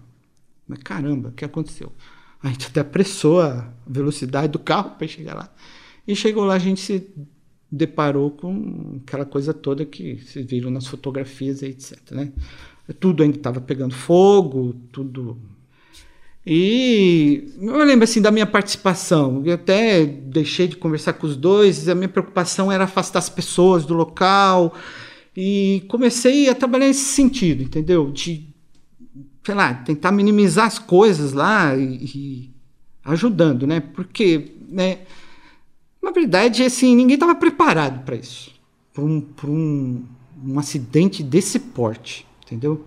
Mas 0.67 0.79
caramba, 0.83 1.29
o 1.29 1.31
que 1.31 1.45
aconteceu? 1.45 1.91
A 2.41 2.49
gente 2.49 2.67
até 2.67 2.81
apressou 2.81 3.41
a 3.41 3.67
velocidade 3.87 4.49
do 4.49 4.59
carro 4.59 4.91
para 4.91 5.07
chegar 5.07 5.33
lá. 5.33 5.49
E 6.07 6.15
chegou 6.15 6.43
lá, 6.45 6.53
a 6.55 6.59
gente 6.59 6.79
se 6.79 7.07
deparou 7.71 8.31
com 8.31 8.99
aquela 9.05 9.25
coisa 9.25 9.53
toda 9.53 9.85
que 9.85 10.15
vocês 10.15 10.45
viram 10.45 10.71
nas 10.71 10.87
fotografias 10.87 11.61
e 11.61 11.67
etc. 11.67 11.99
Né? 12.11 12.31
Tudo 12.99 13.21
ainda 13.21 13.37
estava 13.37 13.61
pegando 13.61 13.93
fogo, 13.93 14.75
tudo. 14.91 15.37
E 16.45 17.53
eu 17.61 17.83
lembro 17.83 18.05
assim 18.05 18.21
da 18.21 18.31
minha 18.31 18.47
participação. 18.47 19.43
Eu 19.45 19.53
até 19.53 20.05
deixei 20.05 20.67
de 20.67 20.77
conversar 20.77 21.13
com 21.13 21.27
os 21.27 21.35
dois. 21.35 21.87
A 21.87 21.93
minha 21.93 22.09
preocupação 22.09 22.71
era 22.71 22.85
afastar 22.85 23.19
as 23.19 23.29
pessoas 23.29 23.85
do 23.85 23.93
local 23.93 24.73
e 25.37 25.83
comecei 25.87 26.49
a 26.49 26.55
trabalhar 26.55 26.87
nesse 26.87 27.13
sentido, 27.13 27.61
entendeu? 27.61 28.11
De, 28.11 28.49
sei 29.43 29.53
lá, 29.53 29.73
tentar 29.75 30.11
minimizar 30.11 30.65
as 30.65 30.79
coisas 30.79 31.33
lá 31.33 31.77
e, 31.77 32.03
e 32.03 32.53
ajudando, 33.05 33.67
né? 33.67 33.79
Porque, 33.79 34.53
né? 34.67 34.99
Na 36.01 36.11
verdade, 36.11 36.63
assim, 36.63 36.95
ninguém 36.95 37.15
estava 37.15 37.35
preparado 37.35 38.03
para 38.03 38.15
isso. 38.15 38.51
Para 38.93 39.03
um, 39.03 39.25
um, 39.45 40.03
um 40.45 40.59
acidente 40.59 41.21
desse 41.21 41.59
porte, 41.59 42.25
entendeu? 42.45 42.85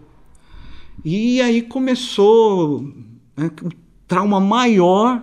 E 1.05 1.41
aí 1.41 1.63
começou 1.63 2.83
né, 3.37 3.51
um 3.63 3.71
trauma 4.07 4.41
maior 4.41 5.23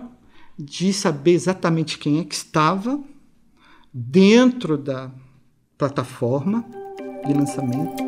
de 0.58 0.92
saber 0.92 1.32
exatamente 1.32 1.98
quem 1.98 2.18
é 2.18 2.24
que 2.24 2.34
estava 2.34 3.00
dentro 3.92 4.76
da 4.76 5.10
plataforma 5.78 6.64
de 7.26 7.32
lançamento. 7.32 8.02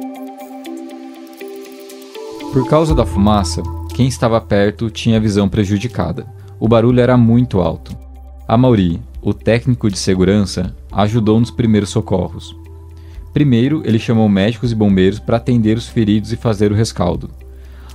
Por 2.53 2.69
causa 2.69 2.95
da 2.95 3.07
fumaça, 3.07 3.63
quem 3.95 4.07
estava 4.07 4.41
perto 4.41 4.91
tinha 4.91 5.17
a 5.17 5.21
visão 5.21 5.49
prejudicada. 5.49 6.27
O 6.61 6.69
barulho 6.69 7.01
era 7.01 7.17
muito 7.17 7.61
alto. 7.61 7.97
A 8.53 8.59
Mauri, 8.59 9.01
o 9.23 9.33
técnico 9.33 9.91
de 9.91 9.99
segurança 9.99 10.77
ajudou 10.93 11.41
nos 11.41 11.51
primeiros 11.51 11.89
socorros. 11.89 12.55
Primeiro, 13.33 13.81
ele 13.83 13.99
chamou 13.99 14.29
médicos 14.29 14.71
e 14.71 14.75
bombeiros 14.75 15.19
para 15.19 15.39
atender 15.39 15.75
os 15.75 15.89
feridos 15.89 16.35
e 16.35 16.37
fazer 16.37 16.71
o 16.71 16.75
rescaldo. 16.75 17.31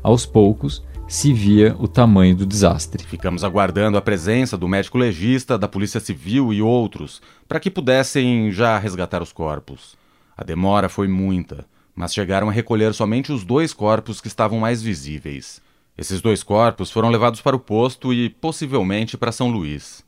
Aos 0.02 0.26
poucos, 0.26 0.84
se 1.08 1.32
via 1.32 1.76
o 1.78 1.88
tamanho 1.88 2.36
do 2.36 2.44
desastre. 2.44 3.04
Ficamos 3.04 3.44
aguardando 3.44 4.00
a 4.00 4.02
presença 4.02 4.58
do 4.58 4.68
médico 4.68 4.98
legista, 4.98 5.60
da 5.60 5.68
Polícia 5.68 6.00
Civil 6.00 6.52
e 6.52 6.60
outros, 6.60 7.22
para 7.48 7.60
que 7.60 7.70
pudessem 7.70 8.52
já 8.52 8.80
resgatar 8.80 9.22
os 9.22 9.32
corpos. 9.32 9.96
A 10.36 10.44
demora 10.44 10.90
foi 10.90 11.08
muita, 11.08 11.68
mas 11.96 12.16
chegaram 12.16 12.50
a 12.50 12.52
recolher 12.52 12.96
somente 12.96 13.32
os 13.32 13.46
dois 13.46 13.74
corpos 13.74 14.20
que 14.20 14.28
estavam 14.28 14.62
mais 14.62 14.82
visíveis. 14.82 15.62
Esses 15.96 16.20
dois 16.20 16.42
corpos 16.42 16.90
foram 16.90 17.12
levados 17.12 17.42
para 17.42 17.56
o 17.56 17.60
posto 17.60 18.12
e 18.12 18.28
possivelmente 18.28 19.16
para 19.16 19.32
São 19.32 19.52
Luís. 19.52 20.07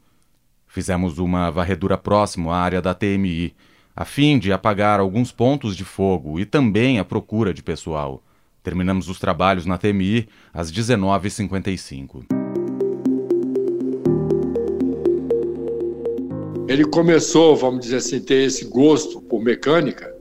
Fizemos 0.79 1.19
uma 1.19 1.51
varredura 1.51 1.97
próximo 1.97 2.51
à 2.51 2.57
área 2.57 2.81
da 2.81 2.93
TMI, 2.93 3.53
a 3.93 4.05
fim 4.05 4.39
de 4.39 4.53
apagar 4.53 5.01
alguns 5.01 5.29
pontos 5.29 5.75
de 5.75 5.83
fogo 5.83 6.39
e 6.39 6.45
também 6.45 6.99
a 6.99 7.03
procura 7.03 7.53
de 7.53 7.61
pessoal. 7.61 8.23
Terminamos 8.63 9.09
os 9.09 9.19
trabalhos 9.19 9.65
na 9.65 9.77
TMI 9.77 10.29
às 10.53 10.71
19h55. 10.71 12.23
Ele 16.69 16.85
começou, 16.85 17.57
vamos 17.57 17.81
dizer 17.81 17.97
assim, 17.97 18.21
ter 18.21 18.45
esse 18.45 18.63
gosto 18.63 19.19
por 19.19 19.43
mecânica 19.43 20.15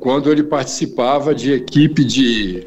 quando 0.00 0.30
ele 0.30 0.42
participava 0.42 1.34
de 1.34 1.50
equipe 1.50 2.04
de, 2.04 2.64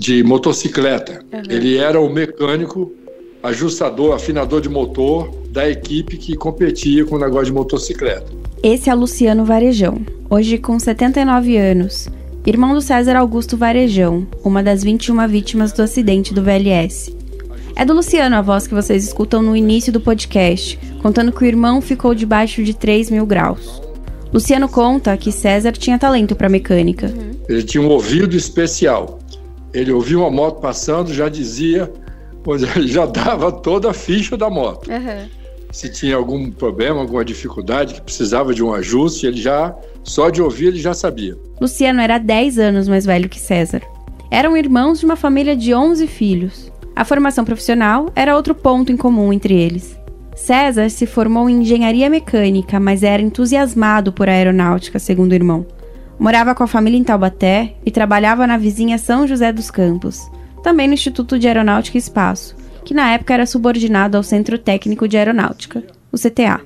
de 0.00 0.22
motocicleta. 0.22 1.22
Uhum. 1.30 1.42
Ele 1.50 1.76
era 1.76 2.00
o 2.00 2.08
mecânico 2.08 2.94
ajustador, 3.42 4.14
afinador 4.14 4.62
de 4.62 4.70
motor 4.70 5.44
da 5.56 5.66
equipe 5.66 6.18
que 6.18 6.36
competia 6.36 7.02
com 7.06 7.16
o 7.16 7.18
negócio 7.18 7.46
de 7.46 7.52
motocicleta. 7.52 8.30
Esse 8.62 8.90
é 8.90 8.94
Luciano 8.94 9.42
Varejão, 9.42 10.04
hoje 10.28 10.58
com 10.58 10.78
79 10.78 11.56
anos, 11.56 12.10
irmão 12.44 12.74
do 12.74 12.82
César 12.82 13.16
Augusto 13.16 13.56
Varejão, 13.56 14.26
uma 14.44 14.62
das 14.62 14.84
21 14.84 15.26
vítimas 15.26 15.72
do 15.72 15.80
acidente 15.80 16.34
do 16.34 16.42
VLS. 16.42 17.16
É 17.74 17.86
do 17.86 17.94
Luciano 17.94 18.36
a 18.36 18.42
voz 18.42 18.66
que 18.66 18.74
vocês 18.74 19.02
escutam 19.02 19.40
no 19.40 19.56
início 19.56 19.90
do 19.90 19.98
podcast, 19.98 20.78
contando 21.00 21.32
que 21.32 21.42
o 21.42 21.46
irmão 21.46 21.80
ficou 21.80 22.14
debaixo 22.14 22.62
de 22.62 22.74
3 22.74 23.10
mil 23.10 23.24
graus. 23.24 23.80
Luciano 24.30 24.68
conta 24.68 25.16
que 25.16 25.32
César 25.32 25.72
tinha 25.72 25.98
talento 25.98 26.36
para 26.36 26.50
mecânica. 26.50 27.10
Ele 27.48 27.62
tinha 27.62 27.82
um 27.82 27.88
ouvido 27.88 28.36
especial. 28.36 29.20
Ele 29.72 29.90
ouvia 29.90 30.18
uma 30.18 30.30
moto 30.30 30.60
passando, 30.60 31.14
já 31.14 31.30
dizia 31.30 31.90
pois 32.46 32.62
já 32.86 33.04
dava 33.06 33.50
toda 33.50 33.90
a 33.90 33.92
ficha 33.92 34.36
da 34.36 34.48
moto. 34.48 34.88
Uhum. 34.88 35.28
Se 35.76 35.90
tinha 35.90 36.16
algum 36.16 36.50
problema, 36.50 37.02
alguma 37.02 37.22
dificuldade, 37.22 37.92
que 37.92 38.00
precisava 38.00 38.54
de 38.54 38.64
um 38.64 38.72
ajuste, 38.72 39.26
ele 39.26 39.36
já, 39.36 39.76
só 40.02 40.30
de 40.30 40.40
ouvir, 40.40 40.68
ele 40.68 40.78
já 40.78 40.94
sabia. 40.94 41.36
Luciano 41.60 42.00
era 42.00 42.16
10 42.16 42.58
anos 42.58 42.88
mais 42.88 43.04
velho 43.04 43.28
que 43.28 43.38
César. 43.38 43.82
Eram 44.30 44.56
irmãos 44.56 44.98
de 44.98 45.04
uma 45.04 45.16
família 45.16 45.54
de 45.54 45.74
11 45.74 46.06
filhos. 46.06 46.72
A 46.96 47.04
formação 47.04 47.44
profissional 47.44 48.10
era 48.16 48.34
outro 48.34 48.54
ponto 48.54 48.90
em 48.90 48.96
comum 48.96 49.30
entre 49.30 49.52
eles. 49.52 49.94
César 50.34 50.88
se 50.88 51.04
formou 51.04 51.46
em 51.46 51.60
engenharia 51.60 52.08
mecânica, 52.08 52.80
mas 52.80 53.02
era 53.02 53.20
entusiasmado 53.20 54.14
por 54.14 54.30
aeronáutica, 54.30 54.98
segundo 54.98 55.32
o 55.32 55.34
irmão. 55.34 55.66
Morava 56.18 56.54
com 56.54 56.62
a 56.62 56.66
família 56.66 56.98
em 56.98 57.04
Taubaté 57.04 57.74
e 57.84 57.90
trabalhava 57.90 58.46
na 58.46 58.56
vizinha 58.56 58.96
São 58.96 59.26
José 59.26 59.52
dos 59.52 59.70
Campos, 59.70 60.26
também 60.62 60.88
no 60.88 60.94
Instituto 60.94 61.38
de 61.38 61.46
Aeronáutica 61.46 61.98
e 61.98 62.00
Espaço, 62.00 62.56
que 62.86 62.94
na 62.94 63.12
época 63.12 63.34
era 63.34 63.44
subordinado 63.44 64.16
ao 64.16 64.22
Centro 64.22 64.56
Técnico 64.56 65.08
de 65.08 65.16
Aeronáutica, 65.16 65.82
o 66.12 66.16
CTA. 66.16 66.60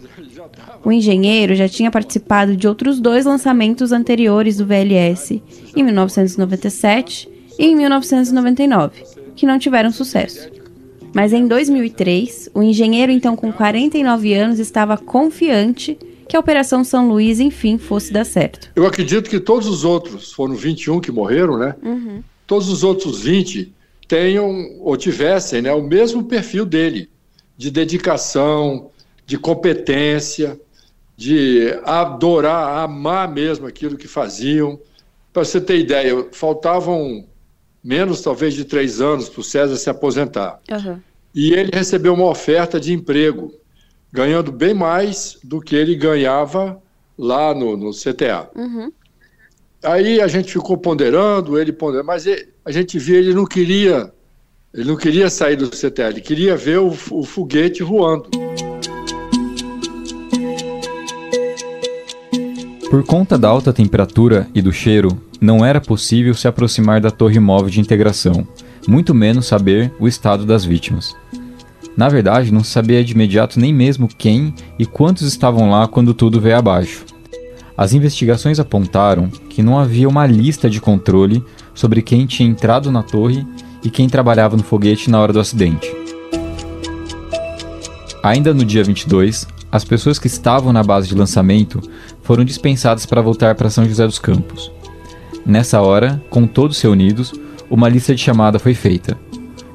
O 0.85 0.93
engenheiro 0.93 1.55
já 1.55 1.67
tinha 1.67 1.91
participado 1.91 2.55
de 2.55 2.69
outros 2.69 3.01
dois 3.01 3.25
lançamentos 3.25 3.91
anteriores 3.91 4.59
do 4.59 4.67
VLS, 4.67 5.43
em 5.75 5.83
1997 5.83 7.27
e 7.59 7.65
em 7.65 7.75
1999, 7.75 9.03
que 9.35 9.47
não 9.47 9.59
tiveram 9.59 9.91
sucesso. 9.91 10.51
Mas 11.15 11.33
em 11.33 11.49
2003, 11.49 12.51
o 12.53 12.63
engenheiro, 12.63 13.11
então 13.11 13.35
com 13.35 13.51
49 13.51 14.35
anos, 14.35 14.59
estava 14.59 14.99
confiante 14.99 15.99
que 16.29 16.37
a 16.37 16.41
Operação 16.41 16.85
São 16.85 17.09
Luís, 17.09 17.41
enfim, 17.41 17.79
fosse 17.79 18.13
dar 18.13 18.27
certo. 18.27 18.71
Eu 18.77 18.87
acredito 18.87 19.31
que 19.31 19.41
todos 19.41 19.67
os 19.67 19.85
outros, 19.85 20.33
foram 20.33 20.55
21 20.55 21.01
que 21.01 21.11
morreram, 21.11 21.57
né? 21.59 21.75
Uhum. 21.83 22.23
Todos 22.47 22.69
os 22.69 22.85
outros 22.85 23.23
20 23.23 23.73
tenham 24.11 24.77
ou 24.81 24.97
tivessem 24.97 25.63
né, 25.63 25.73
o 25.73 25.81
mesmo 25.81 26.25
perfil 26.25 26.67
dele, 26.67 27.09
de 27.57 27.71
dedicação, 27.71 28.91
de 29.25 29.39
competência, 29.39 30.61
de 31.17 31.79
adorar, 31.85 32.83
amar 32.83 33.33
mesmo 33.33 33.69
aquilo 33.69 33.97
que 33.97 34.09
faziam. 34.09 34.81
Para 35.33 35.45
você 35.45 35.61
ter 35.61 35.79
ideia, 35.79 36.27
faltavam 36.33 37.25
menos 37.85 38.21
talvez 38.21 38.55
de 38.55 38.65
três 38.65 39.01
anos 39.01 39.29
para 39.29 39.43
o 39.43 39.45
César 39.45 39.77
se 39.77 39.89
aposentar. 39.89 40.59
Uhum. 40.69 41.01
E 41.33 41.53
ele 41.53 41.71
recebeu 41.73 42.13
uma 42.13 42.27
oferta 42.27 42.81
de 42.81 42.93
emprego, 42.93 43.55
ganhando 44.11 44.51
bem 44.51 44.75
mais 44.75 45.39
do 45.45 45.61
que 45.61 45.77
ele 45.77 45.95
ganhava 45.95 46.83
lá 47.17 47.55
no, 47.55 47.77
no 47.77 47.93
CTA. 47.93 48.51
Uhum. 48.57 48.91
Aí 49.83 50.21
a 50.21 50.29
gente 50.29 50.53
ficou 50.53 50.77
ponderando, 50.77 51.59
ele 51.59 51.73
ponderando, 51.73 52.07
mas 52.07 52.27
ele, 52.27 52.49
a 52.65 52.71
gente 52.71 52.99
via 52.99 53.17
ele 53.17 53.33
não 53.33 53.47
queria, 53.47 54.13
ele 54.75 54.87
não 54.87 54.97
queria 54.97 55.31
sair 55.31 55.57
do 55.57 55.71
CTA, 55.71 56.11
ele 56.11 56.21
queria 56.21 56.55
ver 56.55 56.79
o, 56.79 56.89
o 56.89 57.25
foguete 57.25 57.83
voando. 57.83 58.29
Por 62.91 63.05
conta 63.05 63.39
da 63.39 63.49
alta 63.49 63.73
temperatura 63.73 64.47
e 64.55 64.61
do 64.61 64.71
cheiro, 64.71 65.19
não 65.41 65.65
era 65.65 65.81
possível 65.81 66.35
se 66.35 66.47
aproximar 66.47 67.01
da 67.01 67.11
torre 67.11 67.41
móvel 67.41 67.71
de 67.71 67.81
integração, 67.81 68.47
muito 68.87 69.15
menos 69.15 69.47
saber 69.47 69.91
o 69.99 70.07
estado 70.07 70.45
das 70.45 70.63
vítimas. 70.63 71.17
Na 71.97 72.11
verdade, 72.11 72.53
não 72.53 72.63
se 72.63 72.71
sabia 72.71 73.03
de 73.03 73.15
imediato 73.15 73.59
nem 73.59 73.73
mesmo 73.73 74.09
quem 74.09 74.55
e 74.79 74.85
quantos 74.85 75.23
estavam 75.23 75.71
lá 75.71 75.89
quando 75.89 76.13
tudo 76.13 76.39
veio 76.39 76.59
abaixo. 76.59 77.10
As 77.81 77.95
investigações 77.95 78.61
apontaram 78.61 79.31
que 79.49 79.63
não 79.63 79.79
havia 79.79 80.07
uma 80.07 80.27
lista 80.27 80.69
de 80.69 80.83
controle 80.83 81.43
sobre 81.73 82.03
quem 82.03 82.27
tinha 82.27 82.47
entrado 82.47 82.93
na 82.93 83.03
torre 83.03 83.47
e 83.83 83.89
quem 83.89 84.07
trabalhava 84.07 84.55
no 84.55 84.63
foguete 84.63 85.09
na 85.09 85.19
hora 85.19 85.33
do 85.33 85.41
acidente. 85.41 85.91
Ainda 88.23 88.53
no 88.53 88.67
dia 88.67 88.85
22, 88.85 89.49
as 89.73 89.83
pessoas 89.83 90.19
que 90.19 90.27
estavam 90.27 90.75
na 90.75 90.83
base 90.83 91.09
de 91.09 91.15
lançamento 91.15 91.81
foram 92.23 92.45
dispensadas 92.45 93.07
para 93.07 93.23
voltar 93.23 93.55
para 93.55 93.71
São 93.71 93.87
José 93.87 94.05
dos 94.07 94.19
Campos. 94.19 94.71
Nessa 95.47 95.81
hora, 95.81 96.23
com 96.29 96.47
todos 96.47 96.83
reunidos, 96.83 97.33
uma 97.71 97.89
lista 97.89 98.15
de 98.15 98.21
chamada 98.21 98.59
foi 98.59 98.75
feita. 98.75 99.19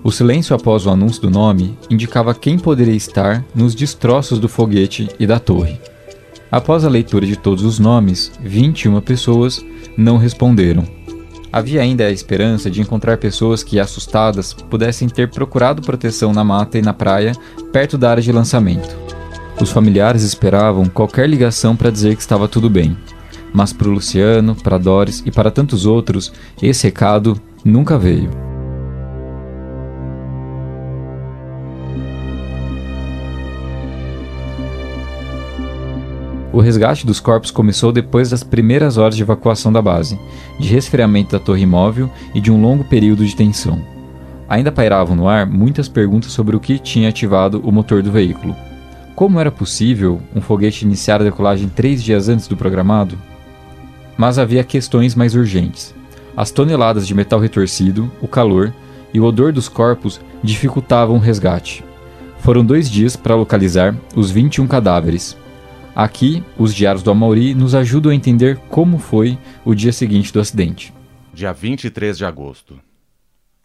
O 0.03 0.11
silêncio 0.11 0.55
após 0.55 0.85
o 0.85 0.91
anúncio 0.91 1.23
do 1.23 1.31
nome 1.31 1.75
indicava 1.89 2.35
quem 2.35 2.59
poderia 2.59 2.93
estar 2.93 3.43
nos 3.55 3.73
destroços 3.73 4.37
do 4.37 4.47
foguete 4.47 5.09
e 5.19 5.25
da 5.25 5.39
torre. 5.39 5.79
Após 6.51 6.85
a 6.85 6.89
leitura 6.89 7.25
de 7.25 7.35
todos 7.35 7.63
os 7.63 7.79
nomes, 7.79 8.31
21 8.41 9.01
pessoas 9.01 9.63
não 9.97 10.17
responderam. 10.17 10.83
Havia 11.51 11.81
ainda 11.81 12.05
a 12.05 12.11
esperança 12.11 12.69
de 12.69 12.81
encontrar 12.81 13.17
pessoas 13.17 13.63
que, 13.63 13.79
assustadas, 13.79 14.53
pudessem 14.53 15.07
ter 15.07 15.29
procurado 15.29 15.81
proteção 15.81 16.33
na 16.33 16.43
mata 16.43 16.77
e 16.77 16.81
na 16.81 16.93
praia, 16.93 17.33
perto 17.71 17.97
da 17.97 18.11
área 18.11 18.21
de 18.21 18.31
lançamento. 18.31 18.95
Os 19.61 19.71
familiares 19.71 20.21
esperavam 20.21 20.85
qualquer 20.85 21.29
ligação 21.29 21.75
para 21.75 21.89
dizer 21.89 22.15
que 22.15 22.21
estava 22.21 22.47
tudo 22.47 22.69
bem, 22.69 22.97
mas 23.53 23.71
para 23.71 23.87
o 23.87 23.91
Luciano, 23.91 24.53
para 24.53 24.77
Doris 24.77 25.23
e 25.25 25.31
para 25.31 25.49
tantos 25.49 25.85
outros, 25.85 26.33
esse 26.61 26.87
recado 26.87 27.39
nunca 27.63 27.97
veio. 27.97 28.44
O 36.55 36.61
resgate 36.61 37.05
dos 37.05 37.19
corpos 37.19 37.51
começou 37.51 37.91
depois 37.91 38.29
das 38.29 38.41
primeiras 38.41 38.97
horas 38.97 39.17
de 39.17 39.21
evacuação 39.21 39.73
da 39.73 39.81
base, 39.81 40.17
de 40.57 40.69
resfriamento 40.69 41.33
da 41.33 41.37
torre 41.37 41.65
móvel 41.65 42.09
e 42.33 42.39
de 42.39 42.49
um 42.49 42.61
longo 42.61 42.85
período 42.85 43.25
de 43.25 43.35
tensão. 43.35 43.83
Ainda 44.47 44.71
pairavam 44.71 45.17
no 45.17 45.27
ar 45.27 45.45
muitas 45.45 45.89
perguntas 45.89 46.31
sobre 46.31 46.55
o 46.55 46.59
que 46.61 46.79
tinha 46.79 47.09
ativado 47.09 47.59
o 47.59 47.73
motor 47.73 48.01
do 48.01 48.09
veículo. 48.09 48.55
Como 49.13 49.37
era 49.37 49.51
possível 49.51 50.21
um 50.33 50.39
foguete 50.39 50.85
iniciar 50.85 51.19
a 51.19 51.25
decolagem 51.25 51.67
três 51.67 52.01
dias 52.01 52.29
antes 52.29 52.47
do 52.47 52.55
programado? 52.55 53.17
Mas 54.15 54.39
havia 54.39 54.63
questões 54.63 55.13
mais 55.13 55.35
urgentes. 55.35 55.93
As 56.37 56.51
toneladas 56.51 57.05
de 57.05 57.13
metal 57.13 57.41
retorcido, 57.41 58.09
o 58.21 58.29
calor 58.29 58.73
e 59.13 59.19
o 59.19 59.25
odor 59.25 59.51
dos 59.51 59.67
corpos 59.67 60.21
dificultavam 60.41 61.17
o 61.17 61.19
resgate. 61.19 61.83
Foram 62.39 62.63
dois 62.63 62.89
dias 62.89 63.17
para 63.17 63.35
localizar 63.35 63.93
os 64.15 64.31
21 64.31 64.67
cadáveres. 64.67 65.35
Aqui, 65.95 66.43
os 66.57 66.75
diários 66.75 67.01
do 67.01 67.09
Amauri 67.09 67.55
nos 67.55 67.73
ajudam 67.73 68.11
a 68.11 68.15
entender 68.15 68.57
como 68.67 68.99
foi 68.99 69.39
o 69.63 69.73
dia 69.73 69.93
seguinte 69.93 70.33
do 70.33 70.41
acidente. 70.41 70.93
Dia 71.33 71.53
23 71.53 72.17
de 72.17 72.25
agosto. 72.25 72.77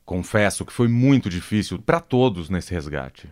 Confesso 0.05 0.65
que 0.65 0.73
foi 0.73 0.87
muito 0.87 1.29
difícil 1.29 1.81
para 1.81 1.99
todos 1.99 2.49
nesse 2.49 2.73
resgate. 2.73 3.29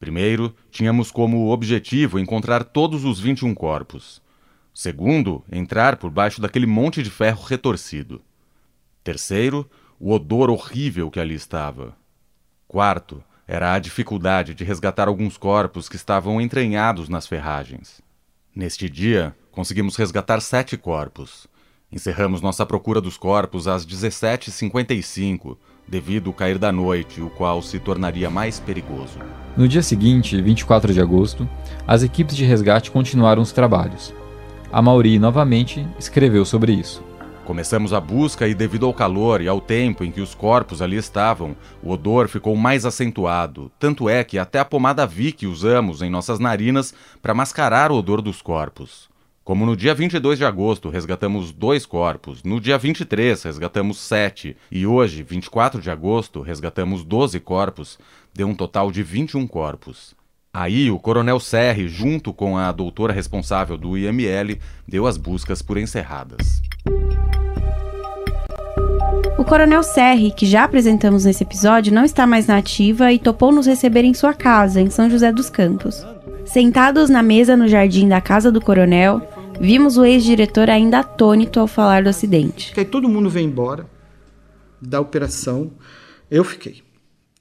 Primeiro, 0.00 0.52
tínhamos 0.72 1.12
como 1.12 1.52
objetivo 1.52 2.18
encontrar 2.18 2.64
todos 2.64 3.04
os 3.04 3.20
21 3.20 3.54
corpos. 3.54 4.20
Segundo, 4.74 5.44
entrar 5.48 5.94
por 5.96 6.10
baixo 6.10 6.40
daquele 6.40 6.66
monte 6.66 7.00
de 7.00 7.10
ferro 7.10 7.44
retorcido. 7.44 8.20
Terceiro, 9.04 9.70
o 10.00 10.10
odor 10.10 10.50
horrível 10.50 11.12
que 11.12 11.20
ali 11.20 11.36
estava. 11.36 11.94
Quarto, 12.66 13.22
era 13.46 13.72
a 13.72 13.78
dificuldade 13.78 14.52
de 14.52 14.64
resgatar 14.64 15.06
alguns 15.06 15.36
corpos 15.36 15.88
que 15.88 15.94
estavam 15.94 16.40
entranhados 16.40 17.08
nas 17.08 17.24
ferragens. 17.24 18.02
Neste 18.54 18.88
dia, 18.88 19.34
conseguimos 19.50 19.96
resgatar 19.96 20.40
sete 20.40 20.76
corpos. 20.76 21.46
Encerramos 21.90 22.40
nossa 22.40 22.64
procura 22.64 23.00
dos 23.00 23.16
corpos 23.16 23.68
às 23.68 23.86
17h55, 23.86 25.56
devido 25.86 26.28
ao 26.28 26.34
cair 26.34 26.58
da 26.58 26.72
noite, 26.72 27.20
o 27.20 27.28
qual 27.30 27.60
se 27.60 27.78
tornaria 27.78 28.30
mais 28.30 28.58
perigoso. 28.58 29.18
No 29.56 29.68
dia 29.68 29.82
seguinte, 29.82 30.40
24 30.40 30.92
de 30.92 31.00
agosto, 31.00 31.48
as 31.86 32.02
equipes 32.02 32.34
de 32.34 32.44
resgate 32.44 32.90
continuaram 32.90 33.42
os 33.42 33.52
trabalhos 33.52 34.14
a 34.72 34.80
Mauri 34.80 35.18
novamente 35.18 35.86
escreveu 35.98 36.46
sobre 36.46 36.72
isso. 36.72 37.04
Começamos 37.52 37.92
a 37.92 38.00
busca 38.00 38.48
e, 38.48 38.54
devido 38.54 38.86
ao 38.86 38.94
calor 38.94 39.42
e 39.42 39.46
ao 39.46 39.60
tempo 39.60 40.02
em 40.02 40.10
que 40.10 40.22
os 40.22 40.34
corpos 40.34 40.80
ali 40.80 40.96
estavam, 40.96 41.54
o 41.82 41.90
odor 41.90 42.26
ficou 42.26 42.56
mais 42.56 42.86
acentuado. 42.86 43.70
Tanto 43.78 44.08
é 44.08 44.24
que 44.24 44.38
até 44.38 44.58
a 44.58 44.64
pomada 44.64 45.06
Vic 45.06 45.46
usamos 45.46 46.00
em 46.00 46.08
nossas 46.08 46.38
narinas 46.38 46.94
para 47.20 47.34
mascarar 47.34 47.92
o 47.92 47.96
odor 47.96 48.22
dos 48.22 48.40
corpos. 48.40 49.06
Como 49.44 49.66
no 49.66 49.76
dia 49.76 49.94
22 49.94 50.38
de 50.38 50.46
agosto 50.46 50.88
resgatamos 50.88 51.52
dois 51.52 51.84
corpos, 51.84 52.42
no 52.42 52.58
dia 52.58 52.78
23 52.78 53.42
resgatamos 53.42 53.98
sete 53.98 54.56
e 54.70 54.86
hoje, 54.86 55.22
24 55.22 55.78
de 55.78 55.90
agosto, 55.90 56.40
resgatamos 56.40 57.04
12 57.04 57.38
corpos, 57.38 57.98
deu 58.32 58.48
um 58.48 58.54
total 58.54 58.90
de 58.90 59.02
21 59.02 59.46
corpos. 59.46 60.16
Aí, 60.54 60.90
o 60.90 60.98
coronel 60.98 61.40
Serri, 61.40 61.88
junto 61.88 62.32
com 62.32 62.56
a 62.56 62.72
doutora 62.72 63.12
responsável 63.12 63.76
do 63.76 63.96
IML, 63.96 64.58
deu 64.88 65.06
as 65.06 65.18
buscas 65.18 65.62
por 65.62 65.78
encerradas. 65.78 66.62
O 69.38 69.44
coronel 69.44 69.82
Serri, 69.82 70.30
que 70.30 70.46
já 70.46 70.64
apresentamos 70.64 71.24
nesse 71.24 71.42
episódio, 71.42 71.92
não 71.92 72.04
está 72.04 72.26
mais 72.26 72.46
na 72.46 72.58
ativa 72.58 73.12
e 73.12 73.18
topou 73.18 73.50
nos 73.50 73.66
receber 73.66 74.04
em 74.04 74.14
sua 74.14 74.34
casa, 74.34 74.80
em 74.80 74.90
São 74.90 75.10
José 75.10 75.32
dos 75.32 75.50
Campos. 75.50 76.04
Sentados 76.44 77.08
na 77.08 77.22
mesa 77.22 77.56
no 77.56 77.66
jardim 77.66 78.08
da 78.08 78.20
casa 78.20 78.52
do 78.52 78.60
coronel, 78.60 79.20
vimos 79.60 79.96
o 79.96 80.04
ex-diretor 80.04 80.68
ainda 80.68 81.00
atônito 81.00 81.58
ao 81.58 81.66
falar 81.66 82.02
do 82.02 82.08
acidente. 82.08 82.72
Aí 82.76 82.84
todo 82.84 83.08
mundo 83.08 83.30
veio 83.30 83.46
embora 83.46 83.88
da 84.80 85.00
operação. 85.00 85.72
Eu 86.30 86.44
fiquei. 86.44 86.82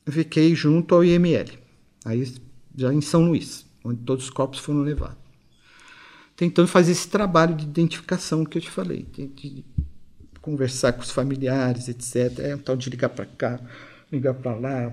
Fiquei 0.08 0.56
junto 0.56 0.96
ao 0.96 1.04
IML. 1.04 1.50
Aí 2.06 2.34
já 2.76 2.94
em 2.94 3.02
São 3.02 3.26
Luís, 3.26 3.66
onde 3.84 4.02
todos 4.02 4.26
os 4.26 4.30
corpos 4.30 4.60
foram 4.60 4.82
levados. 4.82 5.18
Tentando 6.36 6.68
fazer 6.68 6.94
esse 6.94 7.08
trabalho 7.08 7.56
de 7.56 7.64
identificação 7.66 8.46
que 8.46 8.58
eu 8.58 8.62
te 8.62 8.70
falei, 8.70 9.06
de 9.12 9.64
conversar 10.42 10.94
com 10.94 11.02
os 11.02 11.12
familiares, 11.12 11.88
etc. 11.88 12.40
É 12.40 12.56
um 12.56 12.58
tal 12.58 12.76
de 12.76 12.90
ligar 12.90 13.10
para 13.10 13.26
cá, 13.26 13.60
ligar 14.12 14.34
para 14.34 14.56
lá, 14.56 14.92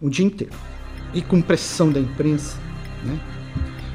o 0.00 0.10
dia 0.10 0.26
inteiro. 0.26 0.52
E 1.14 1.22
com 1.22 1.40
pressão 1.40 1.90
da 1.90 1.98
imprensa, 1.98 2.56
né? 3.04 3.18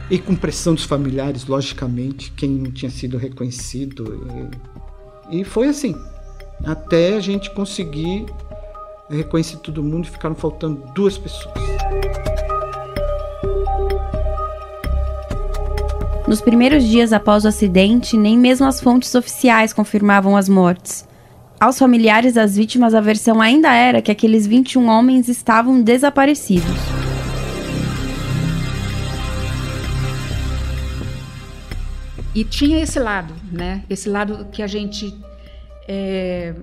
E 0.09 0.17
com 0.17 0.35
pressão 0.35 0.73
dos 0.73 0.83
familiares, 0.83 1.45
logicamente, 1.45 2.31
quem 2.31 2.49
não 2.49 2.71
tinha 2.71 2.91
sido 2.91 3.17
reconhecido. 3.17 4.51
E, 5.29 5.41
e 5.41 5.43
foi 5.43 5.69
assim, 5.69 5.95
até 6.65 7.15
a 7.15 7.19
gente 7.19 7.49
conseguir 7.51 8.25
reconhecer 9.09 9.57
todo 9.57 9.83
mundo 9.83 10.05
e 10.05 10.09
ficaram 10.09 10.35
faltando 10.35 10.83
duas 10.93 11.17
pessoas. 11.17 11.70
Nos 16.31 16.39
primeiros 16.39 16.85
dias 16.85 17.11
após 17.11 17.43
o 17.43 17.49
acidente, 17.49 18.15
nem 18.15 18.37
mesmo 18.37 18.65
as 18.65 18.79
fontes 18.79 19.13
oficiais 19.15 19.73
confirmavam 19.73 20.37
as 20.37 20.47
mortes. 20.47 21.05
Aos 21.59 21.77
familiares 21.77 22.35
das 22.35 22.55
vítimas, 22.55 22.93
a 22.95 23.01
versão 23.01 23.41
ainda 23.41 23.73
era 23.73 24.01
que 24.01 24.09
aqueles 24.09 24.47
21 24.47 24.87
homens 24.87 25.27
estavam 25.27 25.81
desaparecidos. 25.81 26.71
E 32.33 32.45
tinha 32.45 32.81
esse 32.81 32.97
lado, 32.97 33.33
né? 33.51 33.83
Esse 33.89 34.07
lado 34.07 34.47
que 34.53 34.63
a 34.63 34.67
gente. 34.67 35.13
É, 35.85 36.55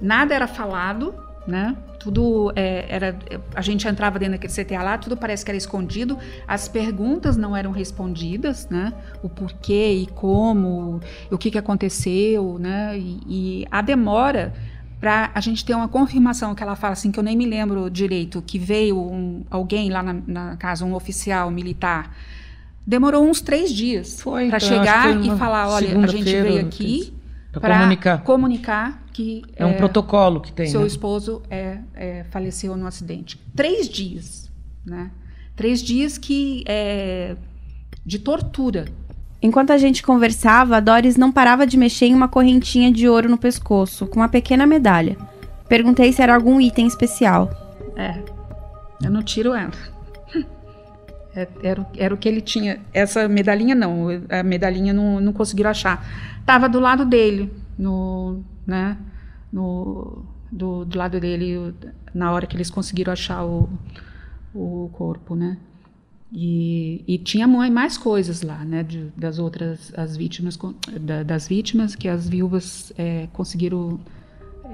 nada 0.00 0.34
era 0.34 0.48
falado, 0.48 1.14
né? 1.46 1.76
Tudo 1.98 2.52
é, 2.56 2.86
era. 2.88 3.16
A 3.54 3.60
gente 3.60 3.86
entrava 3.86 4.18
dentro 4.18 4.38
daquele 4.38 4.52
CTA 4.52 4.82
lá, 4.82 4.98
tudo 4.98 5.16
parece 5.16 5.44
que 5.44 5.50
era 5.50 5.58
escondido. 5.58 6.18
As 6.46 6.68
perguntas 6.68 7.36
não 7.36 7.56
eram 7.56 7.70
respondidas, 7.70 8.68
né? 8.68 8.92
O 9.22 9.28
porquê 9.28 9.92
e 9.92 10.06
como, 10.06 11.00
o 11.30 11.38
que, 11.38 11.50
que 11.50 11.58
aconteceu, 11.58 12.58
né? 12.58 12.98
E, 12.98 13.20
e 13.26 13.66
a 13.70 13.80
demora 13.80 14.52
para 15.00 15.30
a 15.34 15.40
gente 15.40 15.64
ter 15.64 15.74
uma 15.74 15.88
confirmação 15.88 16.54
que 16.54 16.62
ela 16.62 16.74
fala 16.76 16.94
assim 16.94 17.10
que 17.10 17.18
eu 17.18 17.22
nem 17.22 17.36
me 17.36 17.44
lembro 17.44 17.90
direito 17.90 18.40
que 18.40 18.58
veio 18.58 18.98
um, 18.98 19.44
alguém 19.50 19.90
lá 19.90 20.02
na, 20.02 20.16
na, 20.26 20.56
casa 20.56 20.82
um 20.82 20.94
oficial 20.94 21.50
militar 21.50 22.16
demorou 22.86 23.22
uns 23.22 23.42
três 23.42 23.70
dias 23.70 24.22
para 24.22 24.46
então, 24.46 24.60
chegar 24.60 25.22
e 25.22 25.36
falar 25.36 25.68
olha 25.68 25.98
a 25.98 26.06
gente 26.06 26.24
veio 26.24 26.58
aqui 26.58 27.12
para 27.60 27.78
comunicar. 27.78 28.22
comunicar 28.22 29.02
que 29.12 29.42
é 29.56 29.64
um 29.64 29.70
é, 29.70 29.74
protocolo 29.74 30.40
que 30.40 30.52
tem. 30.52 30.66
Seu 30.66 30.80
né? 30.80 30.86
esposo 30.86 31.42
é, 31.48 31.78
é, 31.94 32.24
faleceu 32.30 32.76
no 32.76 32.86
acidente. 32.86 33.40
Três 33.54 33.88
dias, 33.88 34.50
né? 34.84 35.10
Três 35.54 35.82
dias 35.82 36.18
que 36.18 36.64
é, 36.66 37.36
de 38.04 38.18
tortura. 38.18 38.86
Enquanto 39.40 39.72
a 39.72 39.78
gente 39.78 40.02
conversava, 40.02 40.78
a 40.78 40.80
Doris 40.80 41.16
não 41.16 41.30
parava 41.30 41.66
de 41.66 41.76
mexer 41.76 42.06
em 42.06 42.14
uma 42.14 42.28
correntinha 42.28 42.90
de 42.90 43.08
ouro 43.08 43.28
no 43.28 43.38
pescoço, 43.38 44.06
com 44.06 44.20
uma 44.20 44.28
pequena 44.28 44.66
medalha. 44.66 45.16
Perguntei 45.68 46.12
se 46.12 46.22
era 46.22 46.34
algum 46.34 46.60
item 46.60 46.86
especial. 46.86 47.50
É, 47.96 48.22
eu 49.02 49.10
não 49.10 49.22
tiro 49.22 49.54
ela. 49.54 49.93
É, 51.34 51.48
era, 51.62 51.86
era 51.96 52.14
o 52.14 52.16
que 52.16 52.28
ele 52.28 52.40
tinha. 52.40 52.80
Essa 52.92 53.28
medalhinha 53.28 53.74
não, 53.74 54.06
a 54.28 54.42
medalhinha 54.42 54.92
não, 54.92 55.20
não 55.20 55.32
conseguiram 55.32 55.70
achar. 55.70 56.06
Tava 56.46 56.68
do 56.68 56.78
lado 56.78 57.04
dele, 57.04 57.52
no, 57.78 58.42
né, 58.66 58.96
no, 59.52 60.24
do, 60.50 60.84
do 60.84 60.98
lado 60.98 61.18
dele, 61.18 61.74
na 62.14 62.30
hora 62.32 62.46
que 62.46 62.56
eles 62.56 62.70
conseguiram 62.70 63.12
achar 63.12 63.44
o, 63.44 63.68
o 64.54 64.90
corpo, 64.92 65.34
né. 65.34 65.58
E, 66.32 67.04
e 67.06 67.18
tinha 67.18 67.46
mais 67.46 67.96
coisas 67.96 68.42
lá, 68.42 68.64
né, 68.64 68.82
de, 68.82 69.12
das 69.16 69.38
outras 69.38 69.92
as 69.96 70.16
vítimas, 70.16 70.58
da, 71.00 71.22
das 71.22 71.46
vítimas 71.46 71.94
que 71.94 72.08
as 72.08 72.28
viúvas 72.28 72.92
é, 72.98 73.28
conseguiram 73.32 74.00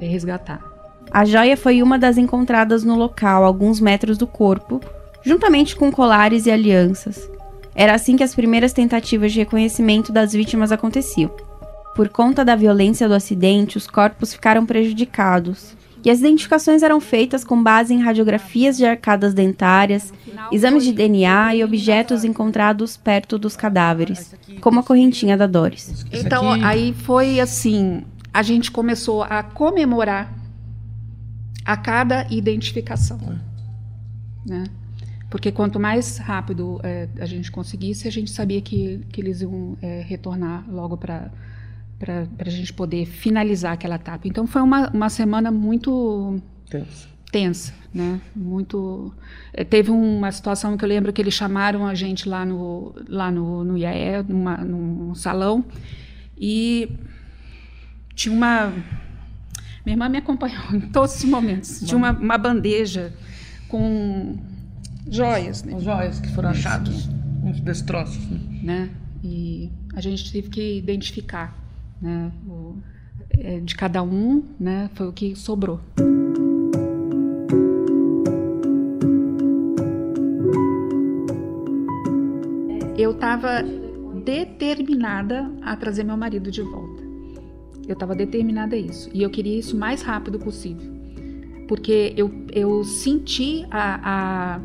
é, 0.01 0.07
resgatar. 0.07 0.63
A 1.11 1.25
joia 1.25 1.57
foi 1.57 1.83
uma 1.83 1.99
das 1.99 2.17
encontradas 2.17 2.85
no 2.85 2.97
local, 2.97 3.45
alguns 3.45 3.81
metros 3.81 4.17
do 4.17 4.27
corpo, 4.27 4.81
juntamente 5.23 5.77
com 5.77 5.91
colares 5.91 6.47
e 6.47 6.51
alianças. 6.51 7.31
Era 7.75 7.95
assim 7.95 8.17
que 8.17 8.25
as 8.25 8.35
primeiras 8.35 8.73
tentativas 8.73 9.33
de 9.33 9.39
reconhecimento 9.39 10.13
das 10.13 10.33
vítimas 10.33 10.73
aconteciam. 10.73 11.31
Por 11.95 12.09
conta 12.09 12.45
da 12.45 12.57
violência 12.57 13.09
do 13.09 13.15
acidente, 13.15 13.77
os 13.77 13.87
corpos 13.87 14.33
ficaram 14.33 14.65
prejudicados. 14.65 15.77
E 16.03 16.11
as 16.11 16.21
identificações 16.21 16.83
eram 16.83 16.99
feitas 16.99 17.45
com 17.45 17.63
base 17.63 17.93
em 17.93 18.01
radiografias 18.01 18.77
de 18.77 18.87
arcadas 18.87 19.35
dentárias, 19.35 20.13
exames 20.51 20.85
de 20.85 20.93
DNA 20.93 21.57
e 21.57 21.65
objetos 21.65 22.25
encontrados 22.25 22.97
perto 22.97 23.39
dos 23.39 23.55
cadáveres, 23.55 24.35
como 24.63 24.81
a 24.81 24.83
correntinha 24.83 25.37
da 25.37 25.47
Doris. 25.47 26.07
Então, 26.11 26.53
aí 26.65 26.95
foi 26.95 27.39
assim: 27.39 28.03
a 28.33 28.43
gente 28.43 28.71
começou 28.71 29.23
a 29.23 29.43
comemorar 29.43 30.33
a 31.67 31.77
cada 31.77 32.27
identificação. 32.31 33.19
Né? 34.47 34.65
Porque 35.31 35.53
quanto 35.53 35.79
mais 35.79 36.19
rápido 36.19 36.81
é, 36.83 37.09
a 37.21 37.25
gente 37.25 37.51
conseguisse, 37.51 38.09
a 38.09 38.11
gente 38.11 38.31
sabia 38.31 38.61
que, 38.61 39.01
que 39.13 39.21
eles 39.21 39.41
iam 39.41 39.79
é, 39.81 40.03
retornar 40.03 40.65
logo 40.69 40.97
para 40.97 41.31
para 42.01 42.27
a 42.39 42.49
gente 42.49 42.73
poder 42.73 43.05
finalizar 43.05 43.75
aquela 43.75 43.97
etapa. 43.97 44.27
Então 44.27 44.47
foi 44.47 44.63
uma, 44.63 44.89
uma 44.89 45.11
semana 45.11 45.51
muito 45.51 46.41
tensa, 46.71 47.09
tensa 47.31 47.75
né? 47.93 48.21
Muito. 48.35 49.13
É, 49.53 49.65
teve 49.65 49.91
uma 49.91 50.33
situação 50.33 50.77
que 50.79 50.85
eu 50.85 50.89
lembro 50.89 51.13
que 51.13 51.21
eles 51.21 51.35
chamaram 51.35 51.87
a 51.87 51.95
gente 51.95 52.29
lá 52.29 52.45
no 52.45 52.95
lá 53.07 53.31
no, 53.31 53.65
no 53.65 53.77
IAE, 53.77 54.23
numa, 54.27 54.57
num 54.59 55.15
salão, 55.15 55.65
e 56.39 56.91
tinha 58.15 58.35
uma 58.35 58.73
minha 59.85 59.95
irmã 59.95 60.09
me 60.09 60.19
acompanhou 60.19 60.63
em 60.73 60.81
todos 60.81 61.17
os 61.17 61.25
momentos. 61.25 61.81
Tinha 61.81 61.99
uma, 61.99 62.13
uma 62.13 62.39
bandeja 62.39 63.13
com 63.69 64.39
joias, 65.11 65.63
né? 65.65 65.75
As 65.75 65.83
joias 65.83 66.21
que 66.21 66.29
foram 66.29 66.51
achados, 66.51 67.09
uns 67.43 67.61
destroços, 67.61 68.25
né? 68.31 68.61
né? 68.63 68.91
E 69.23 69.71
a 69.95 70.01
gente 70.01 70.33
teve 70.33 70.49
que 70.49 70.79
identificar, 70.79 71.57
né? 72.01 72.31
O, 72.47 72.77
é, 73.31 73.61
de 73.61 73.75
cada 73.75 74.03
um, 74.03 74.45
né? 74.59 74.89
Foi 74.95 75.09
o 75.09 75.13
que 75.13 75.35
sobrou. 75.35 75.81
Eu 82.97 83.13
estava 83.13 83.63
determinada 84.25 85.51
a 85.63 85.75
trazer 85.75 86.05
meu 86.05 86.17
marido 86.17 86.51
de 86.51 86.63
volta. 86.63 87.03
Eu 87.89 87.95
estava 87.95 88.15
determinada 88.15 88.77
a 88.77 88.79
isso. 88.79 89.11
E 89.13 89.23
eu 89.23 89.31
queria 89.31 89.59
isso 89.59 89.75
o 89.75 89.81
mais 89.81 90.03
rápido 90.03 90.39
possível. 90.39 91.01
Porque 91.67 92.13
eu, 92.17 92.31
eu 92.53 92.85
senti 92.85 93.67
a, 93.71 94.57
a 94.57 94.61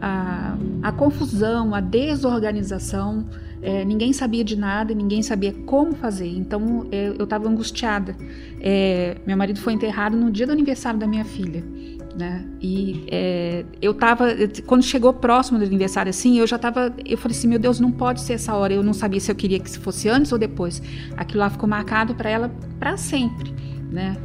a, 0.00 0.56
a 0.82 0.92
confusão, 0.92 1.74
a 1.74 1.80
desorganização. 1.80 3.26
É, 3.60 3.84
ninguém 3.84 4.12
sabia 4.12 4.44
de 4.44 4.56
nada, 4.56 4.94
ninguém 4.94 5.22
sabia 5.22 5.52
como 5.52 5.94
fazer. 5.94 6.28
Então 6.28 6.86
é, 6.92 7.08
eu 7.18 7.24
estava 7.24 7.48
angustiada. 7.48 8.16
É, 8.60 9.16
meu 9.26 9.36
marido 9.36 9.60
foi 9.60 9.72
enterrado 9.72 10.16
no 10.16 10.30
dia 10.30 10.46
do 10.46 10.52
aniversário 10.52 10.98
da 10.98 11.06
minha 11.06 11.24
filha. 11.24 11.62
Né? 12.16 12.44
E 12.60 13.04
é, 13.08 13.64
eu 13.80 13.92
estava, 13.92 14.26
quando 14.66 14.82
chegou 14.82 15.12
próximo 15.12 15.56
do 15.58 15.64
aniversário, 15.64 16.10
assim, 16.10 16.38
eu 16.38 16.48
já 16.48 16.56
estava, 16.56 16.92
eu 17.04 17.16
falei 17.16 17.36
assim, 17.36 17.46
meu 17.46 17.60
Deus, 17.60 17.78
não 17.78 17.92
pode 17.92 18.22
ser 18.22 18.32
essa 18.32 18.54
hora. 18.54 18.72
Eu 18.72 18.82
não 18.82 18.92
sabia 18.92 19.20
se 19.20 19.30
eu 19.30 19.36
queria 19.36 19.60
que 19.60 19.78
fosse 19.78 20.08
antes 20.08 20.32
ou 20.32 20.38
depois. 20.38 20.82
Aquilo 21.16 21.40
lá 21.40 21.50
ficou 21.50 21.68
marcado 21.68 22.14
para 22.14 22.28
ela 22.28 22.50
para 22.78 22.96
sempre, 22.96 23.54
né? 23.90 24.16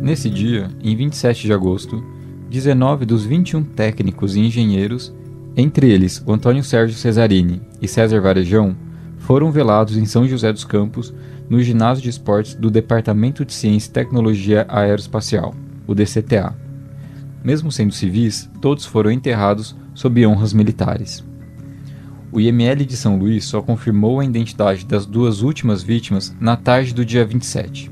Nesse 0.00 0.30
dia, 0.30 0.70
em 0.80 0.96
27 0.96 1.46
de 1.46 1.52
agosto, 1.52 2.02
19 2.50 3.04
dos 3.04 3.24
21 3.24 3.62
técnicos 3.62 4.34
e 4.34 4.40
engenheiros, 4.40 5.14
entre 5.54 5.90
eles 5.90 6.24
Antônio 6.26 6.64
Sérgio 6.64 6.96
Cesarini 6.96 7.60
e 7.82 7.86
César 7.86 8.20
Varejão, 8.20 8.74
foram 9.18 9.52
velados 9.52 9.98
em 9.98 10.06
São 10.06 10.26
José 10.26 10.50
dos 10.50 10.64
Campos, 10.64 11.12
no 11.50 11.62
ginásio 11.62 12.02
de 12.02 12.08
esportes 12.08 12.54
do 12.54 12.70
Departamento 12.70 13.44
de 13.44 13.52
Ciência 13.52 13.90
e 13.90 13.92
Tecnologia 13.92 14.64
Aeroespacial, 14.68 15.54
o 15.86 15.94
DCTA. 15.94 16.56
Mesmo 17.44 17.70
sendo 17.70 17.92
civis, 17.92 18.48
todos 18.60 18.86
foram 18.86 19.10
enterrados 19.10 19.76
sob 19.94 20.26
honras 20.26 20.54
militares. 20.54 21.22
O 22.32 22.40
IML 22.40 22.84
de 22.84 22.96
São 22.96 23.18
Luís 23.18 23.44
só 23.44 23.60
confirmou 23.60 24.20
a 24.20 24.24
identidade 24.24 24.86
das 24.86 25.04
duas 25.04 25.42
últimas 25.42 25.82
vítimas 25.82 26.34
na 26.40 26.56
tarde 26.56 26.94
do 26.94 27.04
dia 27.04 27.24
27. 27.24 27.90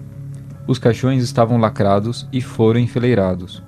Os 0.66 0.78
caixões 0.78 1.22
estavam 1.22 1.58
lacrados 1.58 2.26
e 2.32 2.40
foram 2.40 2.80
enfileirados, 2.80 3.62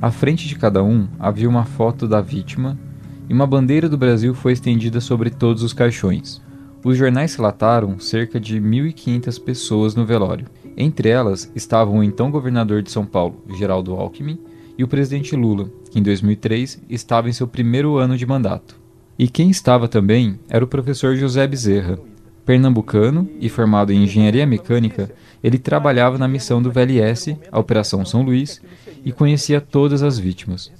à 0.00 0.10
frente 0.10 0.46
de 0.46 0.56
cada 0.56 0.82
um 0.82 1.08
havia 1.18 1.48
uma 1.48 1.64
foto 1.64 2.06
da 2.06 2.20
vítima 2.20 2.78
e 3.28 3.32
uma 3.32 3.46
bandeira 3.46 3.88
do 3.88 3.96
Brasil 3.96 4.34
foi 4.34 4.52
estendida 4.52 5.00
sobre 5.00 5.30
todos 5.30 5.62
os 5.62 5.72
caixões. 5.72 6.40
Os 6.84 6.96
jornais 6.96 7.34
relataram 7.34 7.98
cerca 7.98 8.38
de 8.38 8.60
1.500 8.60 9.42
pessoas 9.42 9.94
no 9.94 10.06
velório. 10.06 10.46
Entre 10.76 11.08
elas 11.08 11.50
estavam 11.54 11.98
o 11.98 12.04
então 12.04 12.30
governador 12.30 12.82
de 12.82 12.90
São 12.90 13.04
Paulo, 13.04 13.42
Geraldo 13.58 13.94
Alckmin, 13.94 14.38
e 14.78 14.84
o 14.84 14.88
presidente 14.88 15.34
Lula, 15.34 15.70
que 15.90 15.98
em 15.98 16.02
2003 16.02 16.82
estava 16.88 17.28
em 17.28 17.32
seu 17.32 17.48
primeiro 17.48 17.96
ano 17.96 18.16
de 18.16 18.26
mandato. 18.26 18.78
E 19.18 19.26
quem 19.26 19.48
estava 19.48 19.88
também 19.88 20.38
era 20.48 20.64
o 20.64 20.68
professor 20.68 21.16
José 21.16 21.46
Bezerra. 21.46 21.98
Pernambucano 22.44 23.28
e 23.40 23.48
formado 23.48 23.92
em 23.92 24.04
engenharia 24.04 24.46
mecânica, 24.46 25.10
ele 25.42 25.58
trabalhava 25.58 26.18
na 26.18 26.28
missão 26.28 26.62
do 26.62 26.70
VLS, 26.70 27.36
a 27.50 27.58
Operação 27.58 28.04
São 28.04 28.22
Luís, 28.22 28.60
e 29.06 29.12
conhecia 29.12 29.60
todas 29.60 30.02
as 30.02 30.18
vítimas. 30.18 30.72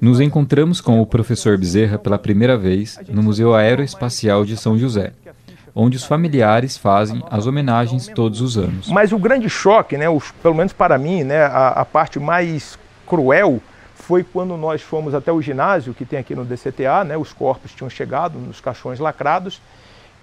Nos 0.00 0.18
encontramos 0.18 0.80
com 0.80 0.98
o 0.98 1.04
professor 1.04 1.58
Bezerra 1.58 1.98
pela 1.98 2.18
primeira 2.18 2.56
vez 2.56 2.98
no 3.06 3.22
Museu 3.22 3.54
Aeroespacial 3.54 4.46
de 4.46 4.56
São 4.56 4.78
José, 4.78 5.12
onde 5.74 5.94
os 5.98 6.04
familiares 6.04 6.78
fazem 6.78 7.22
as 7.30 7.46
homenagens 7.46 8.08
todos 8.08 8.40
os 8.40 8.56
anos. 8.56 8.88
Mas 8.88 9.12
o 9.12 9.18
grande 9.18 9.50
choque, 9.50 9.98
né, 9.98 10.08
os, 10.08 10.30
pelo 10.42 10.54
menos 10.54 10.72
para 10.72 10.96
mim, 10.96 11.22
né, 11.22 11.42
a, 11.42 11.68
a 11.68 11.84
parte 11.84 12.18
mais 12.18 12.78
cruel 13.06 13.60
foi 13.94 14.24
quando 14.24 14.56
nós 14.56 14.80
fomos 14.80 15.14
até 15.14 15.30
o 15.30 15.42
ginásio 15.42 15.92
que 15.92 16.06
tem 16.06 16.18
aqui 16.18 16.34
no 16.34 16.46
DCTA, 16.46 17.04
né, 17.04 17.18
os 17.18 17.30
corpos 17.30 17.72
tinham 17.72 17.90
chegado 17.90 18.38
nos 18.38 18.58
caixões 18.58 18.98
lacrados 18.98 19.60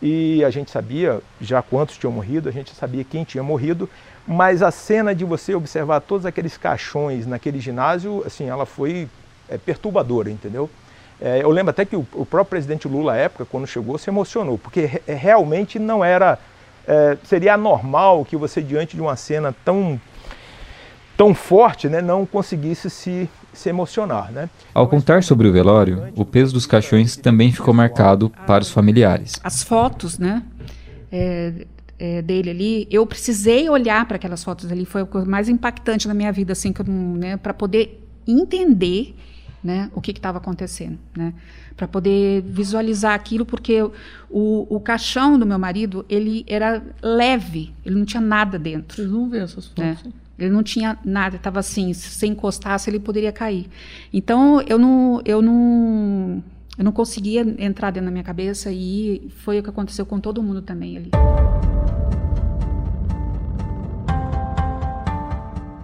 e 0.01 0.43
a 0.43 0.49
gente 0.49 0.71
sabia 0.71 1.21
já 1.39 1.61
quantos 1.61 1.97
tinham 1.97 2.11
morrido, 2.11 2.49
a 2.49 2.51
gente 2.51 2.73
sabia 2.73 3.03
quem 3.03 3.23
tinha 3.23 3.43
morrido, 3.43 3.87
mas 4.27 4.61
a 4.61 4.71
cena 4.71 5.15
de 5.15 5.23
você 5.23 5.55
observar 5.55 6.01
todos 6.01 6.25
aqueles 6.25 6.57
caixões 6.57 7.25
naquele 7.25 7.59
ginásio, 7.59 8.23
assim, 8.25 8.49
ela 8.49 8.65
foi 8.65 9.07
é, 9.47 9.57
perturbadora, 9.57 10.29
entendeu? 10.29 10.69
É, 11.19 11.41
eu 11.41 11.49
lembro 11.49 11.71
até 11.71 11.85
que 11.85 11.95
o, 11.95 12.05
o, 12.13 12.25
próprio 12.25 12.51
presidente 12.51 12.87
Lula, 12.87 13.13
à 13.13 13.15
época, 13.15 13.45
quando 13.45 13.65
chegou, 13.65 13.97
se 13.97 14.09
emocionou, 14.09 14.57
porque 14.57 14.81
re, 14.85 15.01
é, 15.07 15.13
realmente 15.13 15.79
não 15.79 16.03
era. 16.03 16.37
É, 16.85 17.17
seria 17.23 17.55
anormal 17.55 18.23
que 18.23 18.37
você, 18.37 18.61
diante 18.61 18.95
de 18.95 19.01
uma 19.01 19.15
cena 19.15 19.53
tão, 19.65 19.99
tão 21.17 21.33
forte, 21.33 21.89
né, 21.89 22.01
não 22.01 22.25
conseguisse 22.25 22.89
se, 22.89 23.29
se 23.51 23.69
emocionar. 23.69 24.31
Né? 24.31 24.49
Ao 24.73 24.87
contar 24.87 25.23
sobre 25.23 25.47
o 25.47 25.51
velório, 25.51 26.07
o 26.15 26.23
peso 26.23 26.53
dos 26.53 26.65
caixões 26.65 27.17
também 27.17 27.51
ficou 27.51 27.73
marcado 27.73 28.29
para 28.45 28.61
os 28.61 28.71
familiares. 28.71 29.33
As 29.43 29.63
fotos, 29.63 30.17
né? 30.17 30.43
É, 31.11 31.65
é, 31.99 32.21
dele 32.21 32.49
ali, 32.49 32.87
eu 32.91 33.05
precisei 33.05 33.69
olhar 33.69 34.07
para 34.07 34.17
aquelas 34.17 34.43
fotos 34.43 34.71
ali, 34.71 34.85
foi 34.85 35.03
o 35.03 35.09
mais 35.25 35.49
impactante 35.49 36.07
na 36.07 36.13
minha 36.13 36.31
vida, 36.31 36.53
assim, 36.53 36.73
né, 37.17 37.37
para 37.37 37.53
poder 37.53 38.03
entender 38.27 39.15
né, 39.63 39.89
o 39.93 40.01
que 40.01 40.11
estava 40.11 40.37
acontecendo, 40.37 40.97
né, 41.15 41.33
para 41.75 41.87
poder 41.87 42.41
visualizar 42.41 43.13
aquilo, 43.13 43.45
porque 43.45 43.81
o, 44.29 44.67
o 44.69 44.79
caixão 44.79 45.37
do 45.37 45.45
meu 45.45 45.57
marido 45.57 46.05
ele 46.07 46.45
era 46.47 46.83
leve, 47.01 47.73
ele 47.85 47.95
não 47.95 48.05
tinha 48.05 48.21
nada 48.21 48.59
dentro. 48.59 48.95
Vocês 48.95 49.11
não 49.11 49.29
vê 49.29 49.39
essas 49.39 49.67
fotos? 49.67 50.03
Né? 50.03 50.11
Ele 50.39 50.51
não 50.51 50.61
tinha 50.61 50.97
nada, 51.03 51.35
estava 51.35 51.59
assim, 51.59 51.93
se 51.93 52.27
encostasse 52.27 52.89
ele 52.89 52.99
poderia 52.99 53.31
cair. 53.31 53.67
Então 54.13 54.61
eu 54.61 54.77
não, 54.77 55.19
eu 55.25 55.41
não, 55.41 56.43
eu 56.77 56.83
não 56.83 56.91
conseguia 56.91 57.41
entrar 57.57 57.89
dentro 57.89 58.05
da 58.05 58.11
minha 58.11 58.23
cabeça 58.23 58.71
e 58.71 59.31
foi 59.37 59.59
o 59.59 59.63
que 59.63 59.69
aconteceu 59.69 60.05
com 60.05 60.19
todo 60.19 60.43
mundo 60.43 60.61
também 60.61 60.97
ali. 60.97 61.11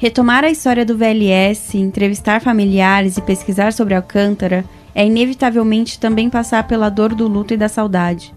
Retomar 0.04 0.44
a 0.44 0.50
história 0.50 0.84
do 0.84 0.98
VLS, 0.98 1.78
entrevistar 1.78 2.42
familiares 2.42 3.16
e 3.16 3.22
pesquisar 3.22 3.72
sobre 3.72 3.96
Alcântara 3.96 4.66
é 4.94 5.06
inevitavelmente 5.06 5.98
também 5.98 6.30
passar 6.30 6.68
pela 6.68 6.90
dor 6.90 7.16
do 7.16 7.26
luto 7.26 7.54
e 7.54 7.58
da 7.58 7.70
saudade. 7.70 8.36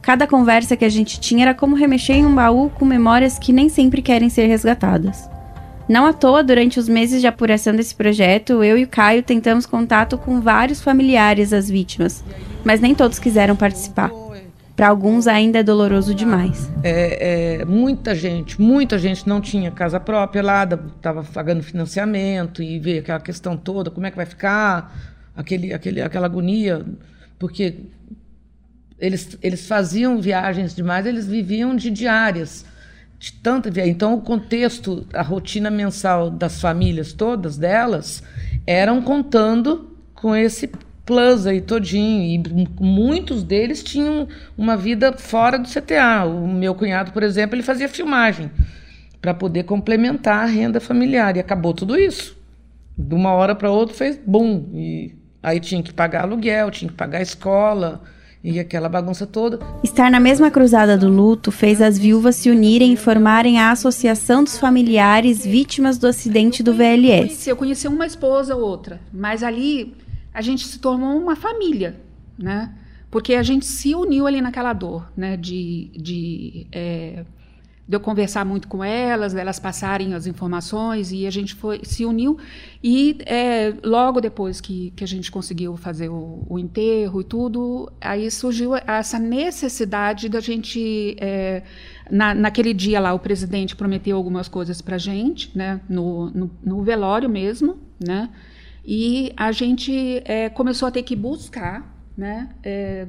Cada 0.00 0.26
conversa 0.26 0.74
que 0.74 0.86
a 0.86 0.88
gente 0.88 1.20
tinha 1.20 1.44
era 1.44 1.54
como 1.54 1.76
remexer 1.76 2.16
em 2.16 2.24
um 2.24 2.34
baú 2.34 2.70
com 2.70 2.86
memórias 2.86 3.38
que 3.38 3.52
nem 3.52 3.68
sempre 3.68 4.00
querem 4.00 4.30
ser 4.30 4.46
resgatadas. 4.46 5.28
Não 5.86 6.06
à 6.06 6.14
toa, 6.14 6.42
durante 6.42 6.78
os 6.78 6.88
meses 6.88 7.20
de 7.20 7.26
apuração 7.26 7.76
desse 7.76 7.94
projeto, 7.94 8.64
eu 8.64 8.78
e 8.78 8.84
o 8.84 8.88
Caio 8.88 9.22
tentamos 9.22 9.66
contato 9.66 10.16
com 10.16 10.40
vários 10.40 10.80
familiares 10.80 11.50
das 11.50 11.68
vítimas, 11.68 12.24
mas 12.64 12.80
nem 12.80 12.94
todos 12.94 13.18
quiseram 13.18 13.54
participar. 13.54 14.21
Para 14.74 14.88
alguns 14.88 15.26
ainda 15.26 15.58
é 15.58 15.62
doloroso 15.62 16.14
demais. 16.14 16.70
É, 16.82 17.60
é, 17.60 17.64
muita 17.64 18.14
gente, 18.14 18.60
muita 18.60 18.98
gente 18.98 19.28
não 19.28 19.40
tinha 19.40 19.70
casa 19.70 20.00
própria 20.00 20.42
lá, 20.42 20.64
estava 20.64 21.22
pagando 21.22 21.62
financiamento 21.62 22.62
e 22.62 22.78
veio 22.78 23.00
aquela 23.00 23.20
questão 23.20 23.56
toda, 23.56 23.90
como 23.90 24.06
é 24.06 24.10
que 24.10 24.16
vai 24.16 24.24
ficar, 24.24 24.94
aquele, 25.36 25.74
aquele, 25.74 26.00
aquela 26.00 26.26
agonia, 26.26 26.84
porque 27.38 27.80
eles, 28.98 29.36
eles 29.42 29.66
faziam 29.66 30.20
viagens 30.20 30.74
demais, 30.74 31.04
eles 31.04 31.26
viviam 31.26 31.76
de 31.76 31.90
diárias, 31.90 32.64
de 33.18 33.32
tanta 33.32 33.70
viagem. 33.70 33.92
Então, 33.92 34.14
o 34.14 34.20
contexto, 34.20 35.06
a 35.12 35.22
rotina 35.22 35.70
mensal 35.70 36.30
das 36.30 36.60
famílias 36.60 37.12
todas 37.12 37.58
delas, 37.58 38.22
eram 38.66 39.02
contando 39.02 39.96
com 40.14 40.34
esse 40.34 40.70
plus 41.04 41.46
aí 41.46 41.60
todinho 41.60 42.22
e 42.22 42.68
muitos 42.80 43.42
deles 43.42 43.82
tinham 43.82 44.28
uma 44.56 44.76
vida 44.76 45.12
fora 45.12 45.58
do 45.58 45.68
CTA. 45.68 46.24
O 46.24 46.46
meu 46.46 46.74
cunhado, 46.74 47.12
por 47.12 47.22
exemplo, 47.22 47.56
ele 47.56 47.62
fazia 47.62 47.88
filmagem 47.88 48.50
para 49.20 49.34
poder 49.34 49.64
complementar 49.64 50.44
a 50.44 50.46
renda 50.46 50.80
familiar 50.80 51.36
e 51.36 51.40
acabou 51.40 51.72
tudo 51.72 51.96
isso. 51.96 52.36
De 52.96 53.14
uma 53.14 53.32
hora 53.32 53.54
para 53.54 53.70
outra 53.70 53.94
fez 53.94 54.18
bum 54.24 54.68
e 54.74 55.14
aí 55.42 55.58
tinha 55.60 55.82
que 55.82 55.92
pagar 55.92 56.22
aluguel, 56.22 56.70
tinha 56.70 56.90
que 56.90 56.96
pagar 56.96 57.22
escola 57.22 58.02
e 58.44 58.58
aquela 58.58 58.88
bagunça 58.88 59.26
toda. 59.26 59.60
Estar 59.82 60.10
na 60.10 60.18
mesma 60.18 60.50
cruzada 60.50 60.96
do 60.96 61.08
luto 61.08 61.52
fez 61.52 61.80
as 61.80 61.96
viúvas 61.96 62.36
se 62.36 62.50
unirem 62.50 62.92
e 62.92 62.96
formarem 62.96 63.58
a 63.58 63.70
Associação 63.70 64.42
dos 64.42 64.58
Familiares 64.58 65.44
Vítimas 65.44 65.98
do 65.98 66.06
Acidente 66.06 66.62
do 66.62 66.74
VLS. 66.74 67.48
Eu 67.48 67.56
conheci 67.56 67.86
uma 67.86 68.06
esposa 68.06 68.56
ou 68.56 68.62
outra, 68.62 69.00
mas 69.12 69.42
ali 69.42 69.94
a 70.32 70.40
gente 70.40 70.66
se 70.66 70.78
tornou 70.78 71.18
uma 71.18 71.36
família, 71.36 72.00
né? 72.38 72.74
Porque 73.10 73.34
a 73.34 73.42
gente 73.42 73.66
se 73.66 73.94
uniu 73.94 74.26
ali 74.26 74.40
naquela 74.40 74.72
dor, 74.72 75.12
né? 75.16 75.36
De, 75.36 75.90
de, 75.94 76.66
é, 76.72 77.24
de 77.86 77.96
eu 77.96 78.00
conversar 78.00 78.44
muito 78.44 78.68
com 78.68 78.82
elas, 78.82 79.34
delas 79.34 79.58
passarem 79.58 80.14
as 80.14 80.26
informações 80.26 81.12
e 81.12 81.26
a 81.26 81.30
gente 81.30 81.54
foi 81.54 81.80
se 81.82 82.06
uniu 82.06 82.38
e 82.82 83.18
é, 83.26 83.74
logo 83.84 84.18
depois 84.20 84.62
que, 84.62 84.92
que 84.96 85.04
a 85.04 85.06
gente 85.06 85.30
conseguiu 85.30 85.76
fazer 85.76 86.08
o, 86.08 86.46
o, 86.48 86.58
enterro 86.58 87.20
e 87.20 87.24
tudo, 87.24 87.92
aí 88.00 88.30
surgiu 88.30 88.74
essa 88.76 89.18
necessidade 89.18 90.28
da 90.30 90.40
gente 90.40 91.16
é, 91.20 91.64
na, 92.10 92.34
naquele 92.34 92.72
dia 92.72 92.98
lá 92.98 93.12
o 93.12 93.18
presidente 93.18 93.76
prometeu 93.76 94.16
algumas 94.16 94.48
coisas 94.48 94.80
para 94.80 94.96
gente, 94.96 95.50
né? 95.56 95.80
No, 95.86 96.30
no, 96.30 96.50
no 96.64 96.82
velório 96.82 97.28
mesmo, 97.28 97.76
né? 98.00 98.30
E 98.84 99.32
a 99.36 99.52
gente 99.52 100.22
é, 100.24 100.48
começou 100.48 100.88
a 100.88 100.90
ter 100.90 101.02
que 101.02 101.14
buscar 101.14 101.92
né, 102.16 102.48
é, 102.64 103.06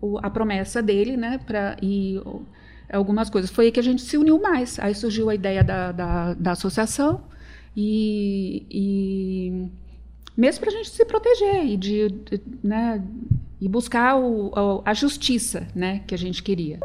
o, 0.00 0.18
a 0.18 0.30
promessa 0.30 0.82
dele 0.82 1.16
né, 1.16 1.38
pra, 1.44 1.76
e 1.82 2.18
o, 2.18 2.42
algumas 2.90 3.28
coisas. 3.28 3.50
Foi 3.50 3.66
aí 3.66 3.72
que 3.72 3.80
a 3.80 3.82
gente 3.82 4.02
se 4.02 4.16
uniu 4.16 4.40
mais. 4.40 4.78
Aí 4.78 4.94
surgiu 4.94 5.28
a 5.28 5.34
ideia 5.34 5.62
da, 5.62 5.92
da, 5.92 6.34
da 6.34 6.52
associação 6.52 7.22
e, 7.76 8.66
e 8.70 9.68
mesmo 10.36 10.60
para 10.60 10.70
a 10.70 10.76
gente 10.76 10.90
se 10.90 11.04
proteger 11.04 11.66
e, 11.66 11.76
de, 11.76 12.08
de, 12.08 12.40
né, 12.62 13.02
e 13.60 13.68
buscar 13.68 14.16
o, 14.18 14.82
a 14.84 14.94
justiça 14.94 15.68
né, 15.74 16.02
que 16.06 16.14
a 16.14 16.18
gente 16.18 16.42
queria. 16.42 16.80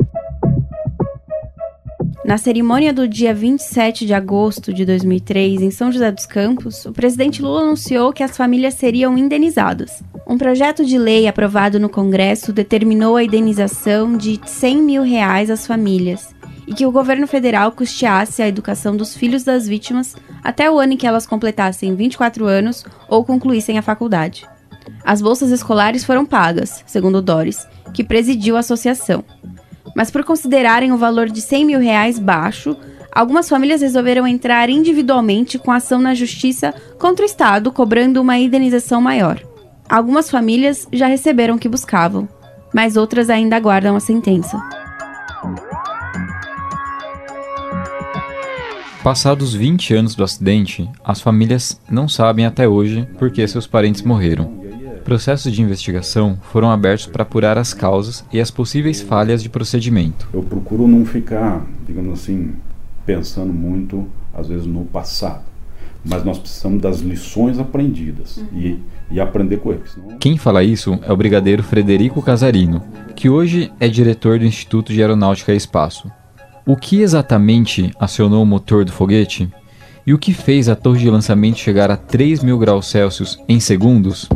Na 2.25 2.39
cerimônia 2.39 2.91
do 2.91 3.07
dia 3.07 3.35
27 3.35 4.03
de 4.03 4.11
agosto 4.11 4.73
de 4.73 4.83
2003, 4.83 5.61
em 5.61 5.69
São 5.69 5.91
José 5.91 6.11
dos 6.11 6.25
Campos, 6.25 6.83
o 6.83 6.91
presidente 6.91 7.39
Lula 7.39 7.61
anunciou 7.61 8.11
que 8.11 8.23
as 8.23 8.35
famílias 8.35 8.73
seriam 8.73 9.15
indenizadas. 9.15 10.03
Um 10.25 10.35
projeto 10.35 10.83
de 10.83 10.97
lei 10.97 11.27
aprovado 11.27 11.79
no 11.79 11.88
Congresso 11.88 12.51
determinou 12.51 13.15
a 13.15 13.23
indenização 13.23 14.17
de 14.17 14.41
100 14.43 14.81
mil 14.81 15.03
reais 15.03 15.51
às 15.51 15.67
famílias 15.67 16.33
e 16.65 16.73
que 16.73 16.88
o 16.88 16.91
governo 16.91 17.27
federal 17.27 17.71
custeasse 17.71 18.41
a 18.41 18.47
educação 18.47 18.97
dos 18.97 19.15
filhos 19.15 19.43
das 19.43 19.67
vítimas 19.67 20.15
até 20.43 20.69
o 20.69 20.79
ano 20.79 20.93
em 20.93 20.97
que 20.97 21.05
elas 21.05 21.27
completassem 21.27 21.95
24 21.95 22.47
anos 22.47 22.83
ou 23.07 23.23
concluíssem 23.23 23.77
a 23.77 23.83
faculdade. 23.83 24.49
As 25.03 25.21
bolsas 25.21 25.51
escolares 25.51 26.03
foram 26.03 26.25
pagas, 26.25 26.83
segundo 26.88 27.21
Doris, 27.21 27.67
que 27.93 28.03
presidiu 28.03 28.55
a 28.55 28.61
associação. 28.61 29.23
Mas 29.95 30.10
por 30.10 30.24
considerarem 30.24 30.91
o 30.91 30.98
valor 30.98 31.30
de 31.30 31.41
100 31.41 31.65
mil 31.65 31.80
reais 31.80 32.17
baixo, 32.17 32.78
algumas 33.12 33.50
famílias 33.50 33.82
resolveram 33.82 34.26
entrar 34.26 34.69
individualmente 34.69 35.60
com 35.60 35.71
ação 35.71 36.02
na 36.02 36.13
justiça 36.13 36.74
contra 36.98 37.24
o 37.24 37.26
Estado, 37.26 37.71
cobrando 37.71 38.21
uma 38.21 38.38
indenização 38.38 39.02
maior. 39.02 39.41
Algumas 39.88 40.30
famílias 40.30 40.88
já 40.91 41.08
receberam 41.08 41.56
o 41.56 41.60
que 41.60 41.69
buscavam, 41.69 42.28
mas 42.74 42.98
outras 42.98 43.30
ainda 43.30 43.56
aguardam 43.56 43.95
a 43.95 44.00
sentença. 44.00 44.62
Passados 49.04 49.54
20 49.54 49.93
anos 49.93 50.15
do 50.15 50.24
acidente, 50.24 50.89
as 51.04 51.21
famílias 51.21 51.80
não 51.88 52.10
sabem 52.10 52.48
até 52.48 52.67
hoje 52.67 53.08
por 53.19 53.30
que 53.30 53.48
seus 53.48 53.67
parentes 53.67 54.02
morreram. 54.02 54.64
Processos 55.06 55.54
de 55.54 55.62
investigação 55.62 56.36
foram 56.52 56.72
abertos 56.72 57.06
para 57.06 57.22
apurar 57.22 57.60
as 57.60 57.76
causas 57.76 58.26
e 58.34 58.41
as 58.41 58.50
possíveis 58.50 59.02
falhas 59.02 59.44
de 59.44 59.50
procedimento. 59.50 60.28
Eu 60.34 60.41
procuro 60.41 60.88
não 60.88 61.06
ficar, 61.06 61.63
digamos 61.86 62.20
assim, 62.20 62.54
pensando 63.06 63.54
muito, 63.54 64.08
às 64.34 64.48
vezes, 64.48 64.65
no 64.65 64.84
passado. 64.86 65.44
Mas 66.04 66.24
nós 66.24 66.39
precisamos 66.39 66.82
das 66.82 67.02
lições 67.02 67.60
aprendidas 67.60 68.38
uhum. 68.38 68.48
e, 68.56 68.80
e 69.12 69.20
aprender 69.20 69.58
com 69.58 69.74
eles. 69.74 69.96
Quem 70.20 70.39
fala 70.39 70.63
isso 70.63 70.98
é 71.04 71.13
o 71.13 71.18
brigadeiro 71.18 71.62
Frederico 71.62 72.20
Casarino, 72.24 72.82
que 73.15 73.30
hoje 73.30 73.72
é 73.80 73.88
diretor 73.88 74.39
do 74.39 74.46
Instituto 74.46 74.91
de 74.91 75.02
Aeronáutica 75.02 75.54
e 75.54 75.58
Espaço. 75.58 76.12
O 76.65 76.76
que 76.76 77.02
exatamente 77.02 77.91
acionou 78.00 78.41
o 78.41 78.46
motor 78.46 78.84
do 78.84 78.91
foguete? 78.91 79.48
E 80.06 80.15
o 80.15 80.18
que 80.18 80.34
fez 80.34 80.68
a 80.68 80.76
torre 80.76 81.02
de 81.02 81.10
lançamento 81.12 81.60
chegar 81.60 81.91
a 81.91 81.98
3 81.98 82.44
mil 82.44 82.58
graus 82.58 82.88
Celsius 82.88 83.39
em 83.48 83.60
segundos? 83.60 84.28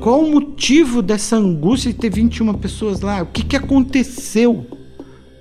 Qual 0.00 0.20
o 0.20 0.30
motivo 0.30 1.02
dessa 1.02 1.36
angústia 1.36 1.92
de 1.92 1.98
ter 1.98 2.10
21 2.10 2.54
pessoas 2.54 3.02
lá? 3.02 3.20
O 3.20 3.26
que, 3.26 3.44
que 3.44 3.54
aconteceu? 3.54 4.66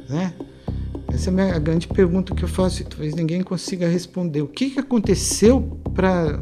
Né? 0.09 0.33
Essa 1.07 1.31
é 1.31 1.51
a 1.51 1.59
grande 1.59 1.87
pergunta 1.87 2.35
que 2.35 2.43
eu 2.43 2.47
faço 2.47 2.81
e 2.81 2.85
talvez 2.85 3.15
ninguém 3.15 3.41
consiga 3.41 3.87
responder. 3.87 4.41
O 4.41 4.47
que, 4.47 4.71
que 4.71 4.79
aconteceu 4.79 5.79
para 5.95 6.41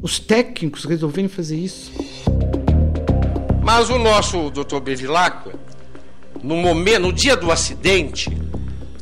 os 0.00 0.20
técnicos 0.20 0.84
resolverem 0.84 1.28
fazer 1.28 1.56
isso? 1.56 1.92
Mas 3.60 3.90
o 3.90 3.98
nosso 3.98 4.48
Dr. 4.50 4.78
Bevilacqua, 4.80 5.52
no 6.44 6.56
momento, 6.56 7.00
no 7.00 7.12
dia 7.12 7.36
do 7.36 7.50
acidente, 7.50 8.30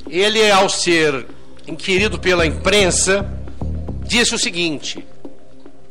ele, 0.08 0.50
ao 0.50 0.68
ser 0.70 1.26
inquirido 1.68 2.18
pela 2.18 2.46
imprensa, 2.46 3.30
disse 4.06 4.34
o 4.34 4.38
seguinte: 4.38 5.04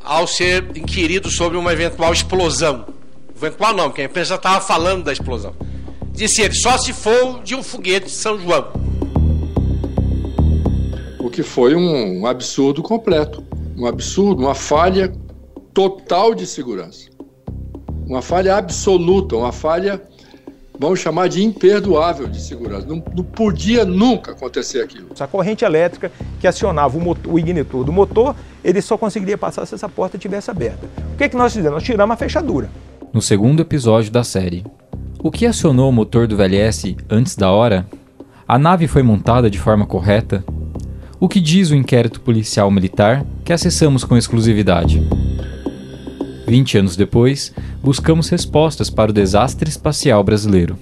ao 0.09 0.25
ser 0.25 0.75
inquirido 0.75 1.29
sobre 1.29 1.55
uma 1.55 1.71
eventual 1.71 2.11
explosão. 2.11 2.87
Eventual 3.35 3.75
não, 3.75 3.83
porque 3.89 4.01
a 4.01 4.05
imprensa 4.05 4.33
estava 4.33 4.59
falando 4.59 5.03
da 5.03 5.13
explosão. 5.13 5.53
Disse 6.11 6.41
ele, 6.41 6.55
só 6.55 6.79
se 6.79 6.91
for 6.93 7.43
de 7.43 7.53
um 7.53 7.61
foguete 7.61 8.07
de 8.07 8.11
São 8.11 8.39
João. 8.39 8.73
O 11.19 11.29
que 11.29 11.43
foi 11.43 11.75
um 11.75 12.25
absurdo 12.25 12.81
completo. 12.81 13.43
Um 13.77 13.85
absurdo, 13.85 14.41
uma 14.41 14.55
falha 14.55 15.13
total 15.75 16.33
de 16.33 16.47
segurança. 16.47 17.07
Uma 18.07 18.23
falha 18.23 18.55
absoluta, 18.55 19.35
uma 19.35 19.51
falha, 19.51 20.01
vamos 20.79 20.99
chamar 20.99 21.27
de 21.27 21.43
imperdoável 21.43 22.27
de 22.27 22.41
segurança. 22.41 22.87
Não, 22.87 23.03
não 23.15 23.23
podia 23.23 23.83
nunca 23.83 24.31
acontecer 24.31 24.81
aquilo. 24.81 25.09
A 25.19 25.27
corrente 25.27 25.65
elétrica 25.65 26.09
que 26.39 26.47
acionava 26.47 26.97
o, 26.97 27.01
motor, 27.01 27.33
o 27.33 27.37
ignitor 27.37 27.83
do 27.83 27.91
motor, 27.91 28.33
ele 28.63 28.81
só 28.81 28.97
conseguiria 28.97 29.37
passar 29.37 29.65
se 29.65 29.75
essa 29.75 29.89
porta 29.89 30.15
estivesse 30.15 30.49
aberta. 30.49 30.87
O 31.13 31.17
que, 31.17 31.25
é 31.25 31.29
que 31.29 31.35
nós 31.35 31.53
fizemos? 31.53 31.75
Nós 31.75 31.83
tiramos 31.83 32.13
a 32.13 32.17
fechadura. 32.17 32.69
No 33.11 33.21
segundo 33.21 33.61
episódio 33.61 34.09
da 34.09 34.23
série, 34.23 34.63
o 35.21 35.29
que 35.29 35.45
acionou 35.45 35.89
o 35.89 35.93
motor 35.93 36.25
do 36.25 36.37
VLS 36.37 36.95
antes 37.09 37.35
da 37.35 37.51
hora? 37.51 37.85
A 38.47 38.57
nave 38.57 38.87
foi 38.87 39.03
montada 39.03 39.49
de 39.49 39.59
forma 39.59 39.85
correta? 39.85 40.43
O 41.19 41.27
que 41.27 41.41
diz 41.41 41.69
o 41.69 41.75
inquérito 41.75 42.21
policial 42.21 42.71
militar 42.71 43.25
que 43.43 43.51
acessamos 43.51 44.05
com 44.05 44.15
exclusividade? 44.15 45.05
20 46.49 46.79
anos 46.79 46.95
depois, 46.95 47.53
buscamos 47.83 48.27
respostas 48.27 48.89
para 48.89 49.11
o 49.11 49.13
desastre 49.13 49.69
espacial 49.69 50.23
brasileiro. 50.23 50.77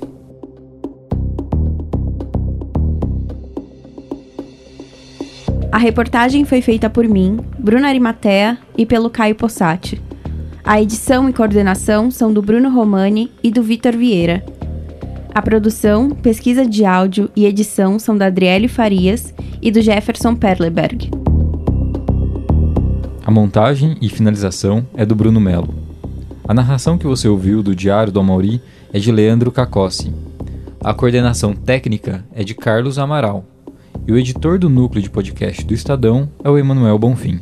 A 5.69 5.77
reportagem 5.77 6.45
foi 6.45 6.61
feita 6.61 6.89
por 6.89 7.05
mim, 7.05 7.37
Bruna 7.59 7.89
Arimatea 7.89 8.57
e 8.77 8.85
pelo 8.85 9.09
Caio 9.09 9.35
Possati. 9.35 10.01
A 10.63 10.81
edição 10.81 11.29
e 11.29 11.33
coordenação 11.33 12.09
são 12.09 12.31
do 12.31 12.41
Bruno 12.41 12.69
Romani 12.69 13.29
e 13.43 13.51
do 13.51 13.61
Vitor 13.61 13.95
Vieira. 13.95 14.43
A 15.35 15.41
produção, 15.41 16.09
pesquisa 16.09 16.65
de 16.65 16.85
áudio 16.85 17.29
e 17.35 17.45
edição 17.45 17.99
são 17.99 18.17
da 18.17 18.27
Adriele 18.27 18.67
Farias 18.67 19.33
e 19.61 19.69
do 19.69 19.81
Jefferson 19.81 20.33
Perleberg. 20.33 21.11
A 23.27 23.31
montagem 23.31 23.97
e 24.01 24.07
finalização 24.07 24.87
é 24.95 25.05
do 25.05 25.13
Bruno 25.13 25.37
Melo. 25.37 25.75
A 26.47 26.53
narração 26.53 26.97
que 26.97 27.05
você 27.05 27.27
ouviu 27.27 27.61
do 27.61 27.75
Diário 27.75 28.09
do 28.09 28.21
Amauri 28.21 28.61
é 28.93 28.99
de 28.99 29.11
Leandro 29.11 29.51
Cacossi. 29.51 30.13
A 30.81 30.93
coordenação 30.93 31.53
técnica 31.53 32.23
é 32.33 32.41
de 32.41 32.55
Carlos 32.55 32.97
Amaral. 32.97 33.43
E 34.07 34.13
o 34.13 34.17
editor 34.17 34.57
do 34.57 34.69
núcleo 34.69 35.03
de 35.03 35.09
podcast 35.09 35.61
do 35.65 35.73
Estadão 35.73 36.29
é 36.41 36.49
o 36.49 36.57
Emanuel 36.57 36.97
Bonfim. 36.97 37.41